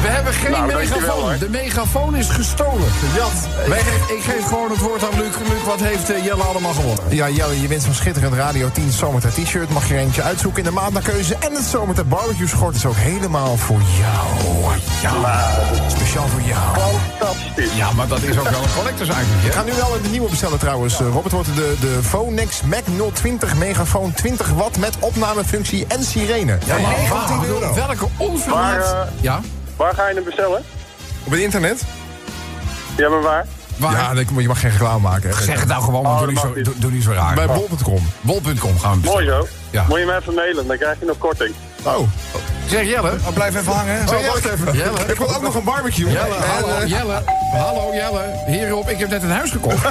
We 0.01 0.07
hebben 0.07 0.33
geen 0.33 0.51
Nou, 0.51 0.65
megafoon. 0.73 1.37
De 1.39 1.49
megafoon 1.49 2.15
is 2.15 2.29
gestolen. 2.29 2.87
Jat. 3.15 3.31
Ik 3.65 3.73
geef, 3.73 4.09
ik 4.17 4.23
geef 4.23 4.45
gewoon 4.47 4.69
het 4.71 4.79
woord 4.79 5.03
aan 5.03 5.19
Luc. 5.19 5.35
Luc, 5.49 5.63
wat 5.65 5.79
heeft 5.79 6.09
eh, 6.09 6.23
Jelle 6.25 6.43
allemaal 6.43 6.73
gewonnen? 6.73 7.03
Ja, 7.09 7.29
Jelle, 7.29 7.61
je 7.61 7.67
wint 7.67 7.83
zo'n 7.83 7.93
schitterend 7.93 8.33
Radio 8.33 8.69
10 8.71 8.91
Zomertijd 8.91 9.33
t-shirt. 9.35 9.69
Mag 9.69 9.87
je 9.87 9.93
er 9.93 9.99
eentje 9.99 10.21
uitzoeken 10.21 10.59
in 10.63 10.69
de 10.69 10.71
maand 10.75 10.93
naar 10.93 11.01
keuze. 11.01 11.35
En 11.39 11.53
het 11.53 11.63
Zomertijd 11.65 12.09
barbecue 12.09 12.47
schort 12.47 12.75
is 12.75 12.85
ook 12.85 12.95
helemaal 12.95 13.57
voor 13.57 13.79
jou. 13.99 14.75
Ja, 15.01 15.47
speciaal 15.87 16.27
voor 16.27 16.41
jou. 16.41 16.95
Fantastisch. 17.17 17.73
Ja, 17.75 17.91
maar 17.91 18.07
dat 18.07 18.21
is 18.21 18.37
ook 18.37 18.49
wel 18.49 18.61
een 18.63 18.73
collectors 18.77 19.09
item, 19.09 19.45
Ik 19.45 19.51
ga 19.53 19.63
nu 19.63 19.71
wel 19.73 19.89
de 20.03 20.09
nieuwe 20.09 20.29
bestellen 20.29 20.59
trouwens. 20.59 20.99
Eh, 20.99 21.07
Robert 21.11 21.33
wordt 21.33 21.55
de, 21.55 21.75
de 21.79 21.99
Phonex 22.03 22.61
Mac 22.61 22.83
020 23.13 23.55
megafoon 23.55 24.13
20 24.13 24.49
watt 24.49 24.77
met 24.77 24.95
opnamefunctie 24.99 25.85
en 25.87 26.03
sirene. 26.03 26.57
Ja, 26.65 26.77
maar 26.79 26.91
19 26.91 27.37
waar- 27.37 27.45
euro. 27.47 27.73
welke 27.73 28.07
onverwacht... 28.17 28.91
Eh, 28.91 28.99
ja? 29.21 29.39
Waar 29.77 29.93
ga 29.93 30.07
je 30.07 30.15
hem 30.15 30.23
bestellen? 30.23 30.63
Op 31.23 31.31
het 31.31 31.39
internet? 31.39 31.81
Ja, 32.97 33.09
maar 33.09 33.21
waar? 33.21 33.45
Waar? 33.77 34.15
Ja, 34.15 34.23
je 34.37 34.47
mag 34.47 34.59
geen 34.59 34.71
reclame 34.71 34.99
maken. 34.99 35.29
hè. 35.29 35.43
Zeg 35.43 35.59
het 35.59 35.67
nou 35.67 35.83
gewoon, 35.83 36.03
maar 36.03 36.11
Oh, 36.11 36.17
doe, 36.19 36.27
niet 36.27 36.39
zo, 36.39 36.51
niet. 36.55 36.65
doe, 36.65 36.73
doe 36.77 36.91
niet 36.91 37.03
zo 37.03 37.11
raar. 37.11 37.35
Bij 37.35 37.47
bol.com. 37.47 38.09
Bol.com 38.21 38.79
gaan 38.79 39.01
we 39.01 39.07
Mooi 39.07 39.25
zo. 39.25 39.47
Ja. 39.69 39.85
Moet 39.87 39.99
je 39.99 40.05
me 40.05 40.15
even 40.15 40.33
mailen, 40.33 40.67
dan 40.67 40.77
krijg 40.77 40.99
je 40.99 41.05
nog 41.05 41.17
korting. 41.17 41.53
Oh, 41.83 41.99
Zeg 42.69 42.83
Jelle. 42.85 43.11
Oh, 43.27 43.33
blijf 43.33 43.55
even 43.55 43.73
hangen. 43.73 43.99
oh 44.01 44.27
wacht 44.27 44.45
even. 44.45 44.73
Jelle. 44.73 44.99
Ik 45.07 45.17
wil 45.17 45.35
ook 45.35 45.41
nog 45.41 45.55
een 45.55 45.63
barbecue. 45.63 46.11
Jelle, 46.11 46.35
En, 46.35 46.49
hallo, 46.49 46.85
Jelle. 46.85 47.21
Hallo, 47.51 47.93
Jelle. 47.93 48.43
Hierop, 48.47 48.89
ik 48.89 48.97
heb 48.99 49.09
net 49.09 49.23
een 49.23 49.31
huis 49.31 49.51
gekocht. 49.51 49.83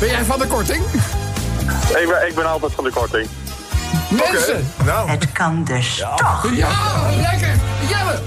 ben 0.00 0.08
jij 0.08 0.24
van 0.24 0.38
de 0.38 0.46
korting? 0.46 0.84
Ik 2.00 2.08
ben, 2.08 2.26
ik 2.28 2.34
ben 2.34 2.46
altijd 2.46 2.72
van 2.72 2.84
de 2.84 2.90
korting. 2.90 3.28
Mensen! 4.08 4.70
nou, 4.84 5.10
Het 5.10 5.32
kan 5.32 5.64
dus 5.64 5.96
toch. 6.18 6.48
Ja, 6.54 6.68
lekker! 7.20 7.54
Jelle! 7.88 8.20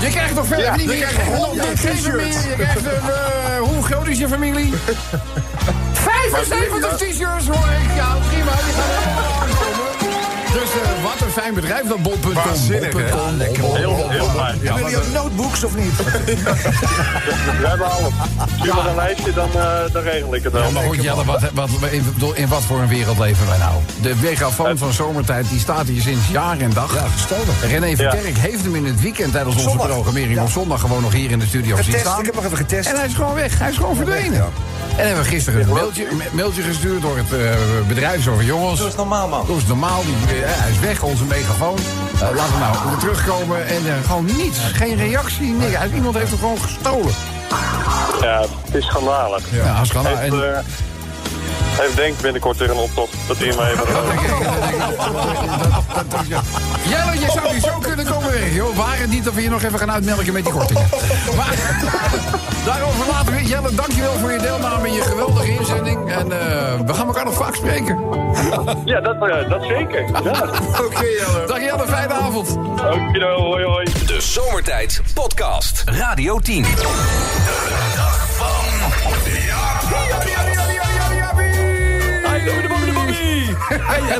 Je 0.00 0.08
krijgt 0.08 0.34
nog 0.34 0.46
verder 0.46 0.64
Ja, 0.64 0.72
niet 0.76 0.80
je 0.80 0.86
meer. 0.88 1.06
krijgt 1.06 1.30
Je 1.30 1.36
100 1.36 1.60
krijgt 1.60 1.80
geen 1.80 1.94
t-shirts. 1.96 2.36
meer. 2.44 2.48
Je 2.48 2.54
krijgt 2.54 2.76
een... 2.76 2.92
eh, 3.10 3.58
hoe 3.58 3.82
groot 3.84 4.06
is 4.06 4.18
je 4.18 4.28
familie? 4.28 4.72
75 5.92 6.96
t-shirts 6.96 7.46
hoor 7.46 7.68
ik. 7.82 7.96
Ja, 7.96 8.16
prima. 8.28 8.50
Die 8.64 8.72
gaan. 8.74 9.75
Dus 10.60 10.70
eh, 10.82 11.02
wat 11.02 11.20
een 11.20 11.30
fijn 11.32 11.54
bedrijf 11.54 11.86
dat 11.88 12.02
bol.com. 12.02 12.32
Waanzinnig, 12.32 12.92
hè? 12.92 13.10
Bol.com. 13.10 13.76
Heel, 13.76 14.10
heel 14.10 14.28
fijn. 14.28 14.58
Ja, 14.62 14.78
jullie 14.78 14.96
ook 14.96 15.12
notebooks 15.12 15.64
of 15.64 15.76
niet? 15.76 15.96
We 17.60 17.66
hebben 17.66 17.90
alles. 17.90 18.12
Stuur 18.58 18.74
maar 18.74 18.86
een 18.86 18.94
lijstje, 18.94 19.32
dan, 19.32 19.48
eh, 19.52 19.92
dan 19.92 20.02
regel 20.02 20.34
ik 20.34 20.42
het 20.42 20.52
wel. 20.52 20.62
Ja, 20.62 20.70
maar 20.70 20.82
goed, 20.82 21.02
Jelle, 21.02 21.24
wat, 21.24 21.40
wat, 21.54 21.68
in, 21.90 22.14
in 22.34 22.48
wat 22.48 22.62
voor 22.62 22.80
een 22.80 22.88
wereld 22.88 23.18
leven 23.18 23.46
wij 23.46 23.58
nou? 23.58 23.74
De 24.02 24.14
megafoon 24.22 24.78
van 24.78 24.92
zomertijd 24.92 25.48
die 25.48 25.60
staat 25.60 25.86
hier 25.86 26.02
sinds 26.02 26.28
jaar 26.30 26.58
en 26.58 26.70
dag. 26.70 26.94
Ja, 26.94 27.06
gestolen. 27.16 27.54
René 27.60 27.96
Verkerk 27.96 28.36
heeft 28.38 28.62
hem 28.64 28.74
in 28.74 28.84
het 28.84 29.00
weekend 29.00 29.32
tijdens 29.32 29.54
onze 29.54 29.68
Zondag. 29.68 29.86
programmering 29.88 30.34
Ja. 30.34 30.42
op 30.42 30.50
zondag 30.50 30.80
gewoon 30.80 31.02
nog 31.02 31.12
hier 31.12 31.30
in 31.30 31.38
de 31.38 31.46
studio 31.46 31.82
zien 31.82 31.98
staan. 31.98 32.18
ik 32.20 32.26
heb 32.26 32.34
nog 32.34 32.44
even 32.44 32.56
getest. 32.56 32.88
En 32.88 32.96
hij 32.96 33.06
is 33.06 33.14
gewoon 33.14 33.34
weg. 33.34 33.58
Hij 33.58 33.70
is 33.70 33.76
gewoon 33.76 33.96
verdwenen. 33.96 34.44
En 34.96 35.06
hebben 35.06 35.24
we 35.24 35.30
gisteren 35.30 35.60
een 35.60 35.72
mailtje, 35.72 36.06
mailtje 36.32 36.62
gestuurd 36.62 37.02
door 37.02 37.16
het 37.16 37.32
eh, 37.32 37.86
bedrijf. 37.88 38.22
Zo 38.22 38.34
van 38.34 38.44
jongens. 38.44 38.78
Dat 38.78 38.88
is 38.88 38.94
normaal, 38.94 39.28
man. 39.28 39.46
Dat 39.46 39.56
is 39.56 39.66
normaal. 39.66 40.02
Die, 40.02 40.14
eh, 40.14 40.50
hij 40.60 40.70
is 40.70 40.78
weg, 40.78 41.02
onze 41.02 41.24
megafoon. 41.24 41.76
Eh, 42.14 42.20
laten 42.20 42.52
we 42.52 42.58
nou 42.58 42.88
weer 42.88 42.98
terugkomen. 42.98 43.66
En 43.66 43.86
eh, 43.86 43.92
gewoon 44.06 44.24
niets. 44.24 44.58
Geen 44.58 44.96
reactie, 44.96 45.52
niks. 45.52 45.92
Iemand 45.94 46.16
heeft 46.16 46.30
hem 46.30 46.38
gewoon 46.38 46.60
gestolen. 46.60 47.14
Ja, 48.20 48.44
het 48.64 48.74
is 48.74 48.84
schandalig. 48.86 49.42
Ja, 49.50 49.82
kan. 49.92 50.06
Heeft, 51.76 51.78
En, 51.78 51.84
heeft 51.84 51.96
Denk 51.96 52.20
binnenkort 52.20 52.56
weer 52.56 52.70
een 52.70 52.76
optocht 52.76 53.14
dat 53.26 53.36
hij 53.38 53.46
hem 53.46 53.60
even... 53.60 53.86
Jelle, 56.88 57.18
je 57.18 57.30
zou 57.34 57.48
hier 57.48 57.60
zo 57.60 57.78
kunnen 57.78 58.06
komen 58.06 58.32
weg, 58.32 58.54
joh. 58.54 58.76
Waar 58.76 58.98
het 58.98 59.10
niet 59.10 59.24
dat 59.24 59.34
we 59.34 59.42
je 59.42 59.48
nog 59.48 59.62
even 59.62 59.78
gaan 59.78 59.90
uitmelken 59.90 60.32
met 60.32 60.44
die 60.44 60.52
kortingen. 60.52 60.88
Maar 61.36 61.54
daarover 62.64 63.06
later 63.06 63.32
weer. 63.32 63.42
Jelle, 63.42 63.74
dankjewel 63.74 64.12
voor 64.18 64.32
je 64.32 64.38
deelname 64.38 64.86
en 64.88 64.92
je 64.92 65.00
geweldige 65.02 65.54
inzending. 65.58 66.10
En 66.12 66.32
eh, 66.32 66.80
we 66.86 66.94
gaan 66.94 67.06
elkaar 67.06 67.24
nog 67.24 67.34
vaak 67.34 67.54
spreken. 67.54 67.98
Ja, 68.84 69.00
dat, 69.00 69.28
eh, 69.28 69.48
dat 69.48 69.62
zeker. 69.62 70.04
Ja. 70.22 70.50
Oké, 70.84 71.04
Jelle. 71.04 71.46
Dag 71.46 71.60
Jelle, 71.60 71.86
fijne 71.86 72.12
avond. 72.12 72.56
Oké, 72.56 73.24
hoi 73.24 73.64
hoi. 73.64 73.84
De 74.06 74.20
Zomertijd 74.20 75.02
Podcast. 75.14 75.82
Radio 75.86 76.38
10. 76.38 76.64
Hey, 76.64 78.35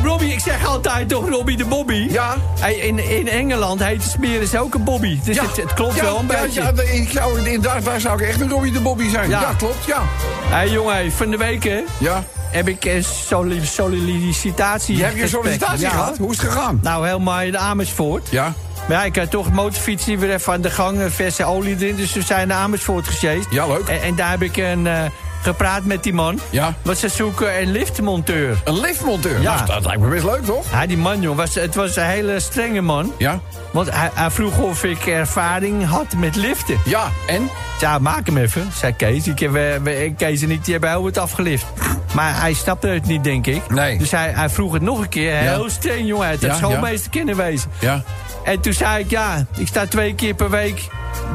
Robbie, 0.03 0.33
ik 0.33 0.41
zeg 0.41 0.67
altijd 0.67 1.09
toch 1.09 1.29
Robbie 1.29 1.57
de 1.57 1.65
Bobby. 1.65 2.07
Ja. 2.11 2.37
In, 2.83 2.99
in 2.99 3.29
Engeland 3.29 3.85
heet 3.85 4.03
de 4.03 4.09
smeren 4.09 4.47
ze 4.49 4.59
ook 4.61 4.75
een 4.75 4.85
Bobby. 4.85 5.19
Dus 5.25 5.41
het, 5.41 5.57
het 5.57 5.75
klopt 5.75 5.95
ja, 5.95 6.03
wel 6.03 6.19
een 6.19 6.27
ja, 6.29 6.41
beetje. 6.43 6.63
Ja, 6.63 6.73
ik 6.93 7.09
zou, 7.11 7.49
in, 7.49 7.61
daar, 7.61 7.83
daar 7.83 8.01
zou 8.01 8.23
ik 8.23 8.29
echt 8.29 8.41
een 8.41 8.51
Robbie 8.51 8.73
de 8.73 8.81
Bobby 8.81 9.09
zijn. 9.09 9.29
Ja, 9.31 9.41
Ja. 9.41 9.53
klopt, 9.59 9.85
ja. 9.85 10.03
Hey, 10.49 10.69
jongen, 10.69 11.13
van 11.13 11.31
de 11.31 11.37
week 11.37 11.65
hè, 11.65 11.81
Ja. 11.99 12.25
heb 12.39 12.69
ik 12.69 12.85
een 12.85 13.05
soli- 13.05 13.65
sollicitatie 13.67 14.97
Je 14.97 15.05
hebt 15.05 15.17
je 15.17 15.29
sollicitatie 15.29 15.81
Ja. 15.81 15.91
gehad? 15.91 16.17
Hoe 16.19 16.31
is 16.33 16.37
het 16.43 16.47
gegaan? 16.51 16.79
Nou, 16.83 17.07
helemaal 17.07 17.41
in 17.41 17.59
Amersfoort. 17.59 18.29
Ja. 18.31 18.53
Maar 18.89 18.97
ja, 18.97 19.05
ik 19.05 19.17
had 19.17 19.31
toch 19.31 19.45
het 19.45 19.55
motorfietsje 19.55 20.17
weer 20.19 20.33
even 20.35 20.53
aan 20.53 20.61
de 20.61 20.71
gang, 20.71 21.01
een 21.01 21.11
verse 21.11 21.45
olie 21.45 21.77
erin. 21.81 21.97
Dus 21.97 22.13
we 22.13 22.23
zijn 22.23 22.49
naar 22.49 22.59
Amersfoort 22.59 23.07
gesjeest. 23.07 23.47
Ja, 23.51 23.67
leuk. 23.67 23.89
En, 23.89 24.03
en 24.03 24.15
daar 24.15 24.31
heb 24.31 24.43
ik 24.43 24.57
een, 24.57 24.87
eh, 24.87 25.03
gepraat 25.47 25.85
met 25.85 26.03
die 26.03 26.13
man. 26.15 26.41
Ja. 26.51 26.75
Want 26.83 26.99
ze 26.99 27.09
zoeken 27.09 27.61
een 27.61 27.71
liftmonteur. 27.73 28.57
Een 28.65 28.81
liftmonteur. 28.81 29.41
Ja. 29.41 29.55
Nou, 29.55 29.67
dat 29.67 29.85
lijkt 29.87 30.01
me 30.03 30.09
best 30.09 30.25
leuk, 30.25 30.45
toch? 30.45 30.65
Ja, 30.71 30.87
die 30.87 30.97
man, 30.99 31.21
joh, 31.21 31.37
was, 31.37 31.55
het 31.55 31.75
was 31.75 31.97
een 31.97 32.05
hele 32.07 32.41
strenge 32.41 32.81
man. 32.81 33.13
Ja. 33.19 33.41
Want 33.71 33.91
hij, 33.91 34.11
hij 34.15 34.31
vroeg 34.31 34.59
of 34.59 34.85
ik 34.85 35.07
ervaring 35.07 35.85
had 35.87 36.15
met 36.17 36.37
liften. 36.37 36.79
Ja, 36.85 37.09
en? 37.27 37.49
Ja, 37.81 37.99
maak 37.99 38.27
hem 38.27 38.37
even, 38.37 38.71
zei 38.77 38.93
Kees. 38.97 39.27
Ik 39.29 39.39
heb, 39.39 39.55
eh, 39.55 39.63
we- 39.83 40.13
Kees 40.17 40.43
en 40.43 40.51
ik 40.51 40.65
die 40.65 40.73
hebben 40.73 40.91
heel 40.91 41.03
wat 41.03 41.19
afgelift. 41.19 41.67
Maar 42.15 42.41
hij 42.41 42.53
snapte 42.53 42.87
het 42.89 43.07
niet, 43.07 43.25
denk 43.25 43.47
ik. 43.47 43.69
Nee. 43.71 43.99
Dus 43.99 44.11
hij, 44.11 44.31
hij 44.35 44.49
vroeg 44.51 44.73
het 44.73 44.83
nog 44.83 45.01
een 45.01 45.09
keer. 45.09 45.33
Heel 45.37 45.71
streng, 45.71 46.07
jongen. 46.07 46.29
Het 46.29 46.41
Ja, 46.41 46.55
schoolmeester 46.55 47.11
kunnen 47.11 47.37
wezen. 47.37 47.71
Ja. 47.79 48.03
En 48.45 48.61
toen 48.61 48.73
zei 48.73 49.05
ik, 49.05 49.11
ja, 49.11 49.47
ik 49.57 49.67
sta 49.67 49.87
twee 49.87 50.15
keer 50.15 50.35
per 50.35 50.51
week 50.51 50.89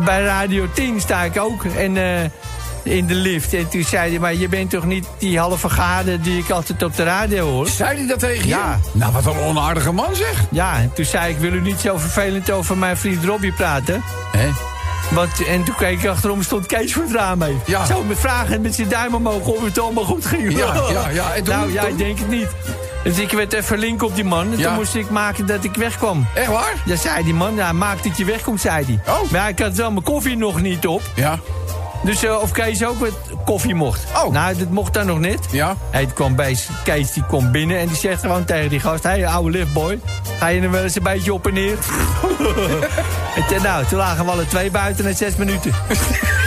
bij 0.06 0.24
Radio 0.24 0.67
10 0.74 1.00
sta 1.02 1.21
ik 1.24 1.39
ook. 1.39 1.63
En 1.65 1.97
eh, 1.97 2.30
in 2.84 3.06
de 3.06 3.13
lift. 3.15 3.54
En 3.54 3.70
toen 3.70 3.84
zei 3.84 4.10
hij, 4.10 4.20
maar 4.20 4.34
je 4.36 4.48
bent 4.48 4.70
toch 4.70 4.86
niet 4.86 5.06
die 5.17 5.39
halve 5.39 5.70
gade 5.70 6.20
die 6.22 6.38
ik 6.38 6.50
altijd 6.50 6.84
op 6.84 6.96
de 6.96 7.04
radio 7.04 7.50
hoor? 7.50 7.67
Zei 7.67 7.98
hij 7.98 8.08
dat 8.08 8.20
tegen 8.20 8.44
je? 8.44 8.48
Ja. 8.48 8.80
Nou, 8.91 9.12
wat 9.13 9.26
een 9.26 9.39
onaardige 9.39 9.91
man, 9.91 10.15
zeg. 10.15 10.44
Ja, 10.52 10.76
en 10.78 10.91
toen 10.94 11.06
zei 11.06 11.32
ik, 11.34 11.38
wil 11.38 11.54
u 11.54 11.62
niet 11.62 11.80
zo 11.80 11.98
vervelend 11.98 12.52
over 12.52 12.78
mijn 12.78 12.98
vriend 12.98 13.24
Robbie 13.26 13.52
praten? 13.54 14.04
Hé? 14.38 14.50
Want, 15.12 15.46
en 15.48 15.63
toen 15.63 15.76
keek 15.76 16.00
ik 16.02 16.08
achterom, 16.10 16.41
stond 16.44 16.65
Kees 16.65 16.94
voor 16.94 17.04
het 17.04 17.12
raam 17.12 17.38
mee. 17.38 17.58
Ja. 17.65 17.86
Zo 17.86 18.04
met 18.04 18.20
vragen 18.20 18.62
met 18.62 18.76
zijn 18.76 18.89
duim 18.89 19.15
omhoog 19.15 19.46
of 19.48 19.63
het 19.63 19.80
allemaal 19.80 20.04
goed 20.04 20.26
ging. 20.26 20.58
Ja, 20.58 20.74
ja, 20.91 21.10
ja. 21.10 21.34
En 21.34 21.44
toen- 21.44 21.56
nou 21.56 21.72
ja, 21.74 21.82
toen- 21.82 21.89
ik 21.91 21.98
denk 21.98 22.20
het 22.20 22.30
niet. 22.30 22.48
Dus 23.04 23.17
ik 23.20 23.32
werd 23.32 23.54
even 23.54 23.78
link 23.80 24.04
op 24.04 24.15
die 24.15 24.24
man. 24.24 24.52
En 24.52 24.58
Ja. 24.58 24.67
toen 24.67 24.74
moest 24.74 24.96
ik 24.96 25.10
maken 25.10 25.46
dat 25.46 25.63
ik 25.63 25.76
wegkwam. 25.76 26.28
Echt 26.34 26.48
waar? 26.48 26.74
Ja, 26.86 26.96
zei 26.96 27.24
die 27.24 27.34
man. 27.34 27.56
Ja, 27.56 27.72
maak 27.74 28.04
dat 28.04 28.17
je 28.17 28.26
wegkomt, 28.26 28.62
zei 28.62 28.86
hij. 28.86 29.13
Oh. 29.13 29.32
Maar 29.32 29.50
ik 29.50 29.60
had 29.60 29.76
wel 29.76 29.91
mijn 29.91 30.04
koffie 30.04 30.38
nog 30.38 30.62
niet 30.62 30.88
op. 30.88 31.02
Ja. 31.15 31.39
Dus 32.03 32.23
eh, 32.23 32.41
of 32.41 32.51
Kees 32.51 32.85
ook 32.85 32.99
wat 32.99 33.13
koffie 33.45 33.75
mocht. 33.75 34.03
Oh. 34.15 34.31
Nou, 34.31 34.57
dat 34.57 34.69
mocht 34.69 34.93
dan 34.93 35.05
nog 35.05 35.19
net. 35.19 35.39
Ja. 35.51 35.75
Hij 35.89 36.05
kwam 36.05 36.35
bij 36.35 36.57
Kees, 36.83 37.11
die 37.11 37.23
komt 37.23 37.51
binnen 37.51 37.79
en 37.79 37.87
die 37.87 37.97
zegt 37.97 38.21
gewoon 38.21 38.45
tegen 38.45 38.69
die 38.69 38.79
gast... 38.79 39.03
Hé, 39.03 39.09
hey, 39.09 39.27
oude 39.27 39.57
liftboy, 39.57 39.99
ga 40.37 40.47
je 40.47 40.61
er 40.61 40.71
wel 40.71 40.83
eens 40.83 40.95
een 40.95 41.03
beetje 41.03 41.33
op 41.33 41.47
en 41.47 41.53
neer? 41.53 41.77
en 43.55 43.61
nou, 43.61 43.85
toen 43.85 43.97
lagen 43.97 44.25
we 44.25 44.31
alle 44.31 44.47
twee 44.47 44.71
buiten 44.71 45.05
na 45.05 45.13
zes 45.13 45.35
minuten. 45.35 45.71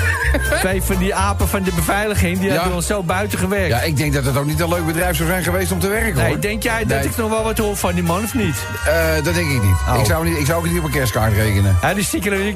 twee 0.61 0.83
van 0.83 0.97
die 0.97 1.15
apen 1.15 1.49
van 1.49 1.63
de 1.63 1.73
beveiliging, 1.75 2.39
die 2.39 2.51
hebben 2.51 2.75
ons 2.75 2.87
zo 2.87 3.03
buiten 3.03 3.39
gewerkt. 3.39 3.69
Ja, 3.69 3.81
ik 3.81 3.97
denk 3.97 4.13
dat 4.13 4.25
het 4.25 4.37
ook 4.37 4.47
niet 4.47 4.61
een 4.61 4.69
leuk 4.69 4.87
bedrijf 4.87 5.17
zou 5.17 5.29
zijn 5.29 5.43
geweest 5.43 5.73
om 5.73 5.79
te 5.79 5.89
werken, 5.89 6.15
nee, 6.15 6.27
hoor. 6.27 6.41
denk 6.41 6.63
jij 6.63 6.85
dat 6.85 6.99
Nee. 6.99 7.09
ik 7.09 7.17
nog 7.17 7.31
wel 7.31 7.43
wat 7.43 7.59
hoor 7.59 7.77
van 7.77 7.95
die 7.95 8.03
man 8.03 8.23
of 8.23 8.35
niet? 8.35 8.57
Eh, 8.87 9.15
dat 9.25 9.35
denk 9.35 9.51
ik 9.51 9.63
niet. 9.63 9.77
Oh. 9.89 9.99
Ik, 9.99 10.07
zou 10.07 10.29
niet. 10.29 10.39
ik 10.39 10.47
zou 10.47 10.59
ook 10.59 10.71
niet 10.71 10.79
op 10.79 10.85
een 10.85 10.91
kerstkaart 10.91 11.33
rekenen. 11.33 11.77
Ja, 11.83 11.95
die 11.95 12.05
stiekere 12.05 12.55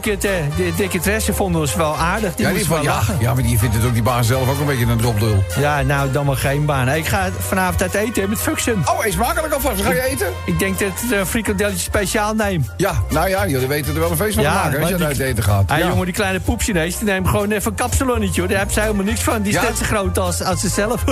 de 0.56 0.72
dikke 0.76 1.00
tressen 1.00 1.34
vonden 1.34 1.60
ons 1.60 1.74
wel 1.74 1.96
aardig. 1.96 2.34
Die 2.34 2.46
ja, 2.46 2.52
die 2.52 2.82
ja, 2.82 3.00
ja, 3.20 3.34
maar 3.34 3.42
die 3.42 3.58
vindt 3.58 3.74
het 3.74 3.84
ook 3.84 3.92
die 3.92 4.02
baas 4.02 4.26
zelf 4.26 4.48
ook 4.48 4.58
een 4.58 4.66
beetje 4.66 4.86
een 4.86 4.98
dropdul. 4.98 5.44
Ja, 5.58 5.82
nou, 5.82 6.10
dan 6.10 6.26
maar 6.26 6.36
geen 6.36 6.64
baan. 6.64 6.88
Ik 6.88 7.06
ga 7.06 7.28
vanavond 7.38 7.82
uit 7.82 7.94
eten 7.94 8.28
met 8.28 8.38
Fuxen. 8.38 8.82
Oh, 8.84 9.06
eet 9.06 9.12
smakelijk 9.12 9.54
alvast. 9.54 9.82
Ga 9.82 9.92
je 9.92 10.02
eten? 10.02 10.26
Ik 10.44 10.58
denk 10.58 10.78
dat 10.78 10.88
ik 10.88 11.18
een 11.18 11.26
frikandelletje 11.26 11.78
speciaal 11.78 12.34
neem. 12.34 12.64
Ja, 12.76 13.02
nou 13.10 13.28
ja, 13.28 13.46
jullie 13.46 13.68
weten 13.68 13.94
er 13.94 14.00
wel 14.00 14.10
een 14.10 14.16
feest 14.16 14.34
van 14.34 14.44
te 14.44 14.50
maken 14.50 14.80
als 14.80 14.88
je 14.88 15.04
uit 15.04 15.18
eten 15.18 15.42
gaat. 15.44 15.70
Ah, 15.70 15.78
ja. 15.78 15.86
jongen, 15.86 16.04
die 16.04 16.14
kleine 16.14 16.40
poepchinees, 16.40 16.98
die 16.98 17.06
neemt 17.06 17.28
gewoon 17.28 17.50
even 17.50 17.67
een 17.68 17.74
kapsalonnetje, 17.74 18.40
hoor. 18.40 18.48
Daar 18.48 18.58
hebben 18.58 18.74
ze 18.74 18.80
helemaal 18.80 19.04
niks 19.04 19.20
van. 19.20 19.42
Die 19.42 19.52
is 19.54 19.60
Ja? 19.62 19.68
net 19.68 19.78
zo 19.78 19.84
groot 19.84 20.18
als, 20.18 20.42
als 20.42 20.60
ze 20.60 20.68
zelf. 20.68 21.02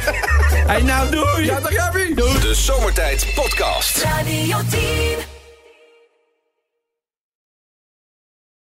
hey, 0.70 0.82
nou, 0.82 1.10
doei! 1.10 1.44
Ja, 1.44 1.60
dag 1.60 1.72
Jaapie. 1.72 2.14
De 2.14 2.54
Zomertijd 2.54 3.26
Podcast. 3.34 4.02
Radio 4.02 4.56
10. 4.70 5.31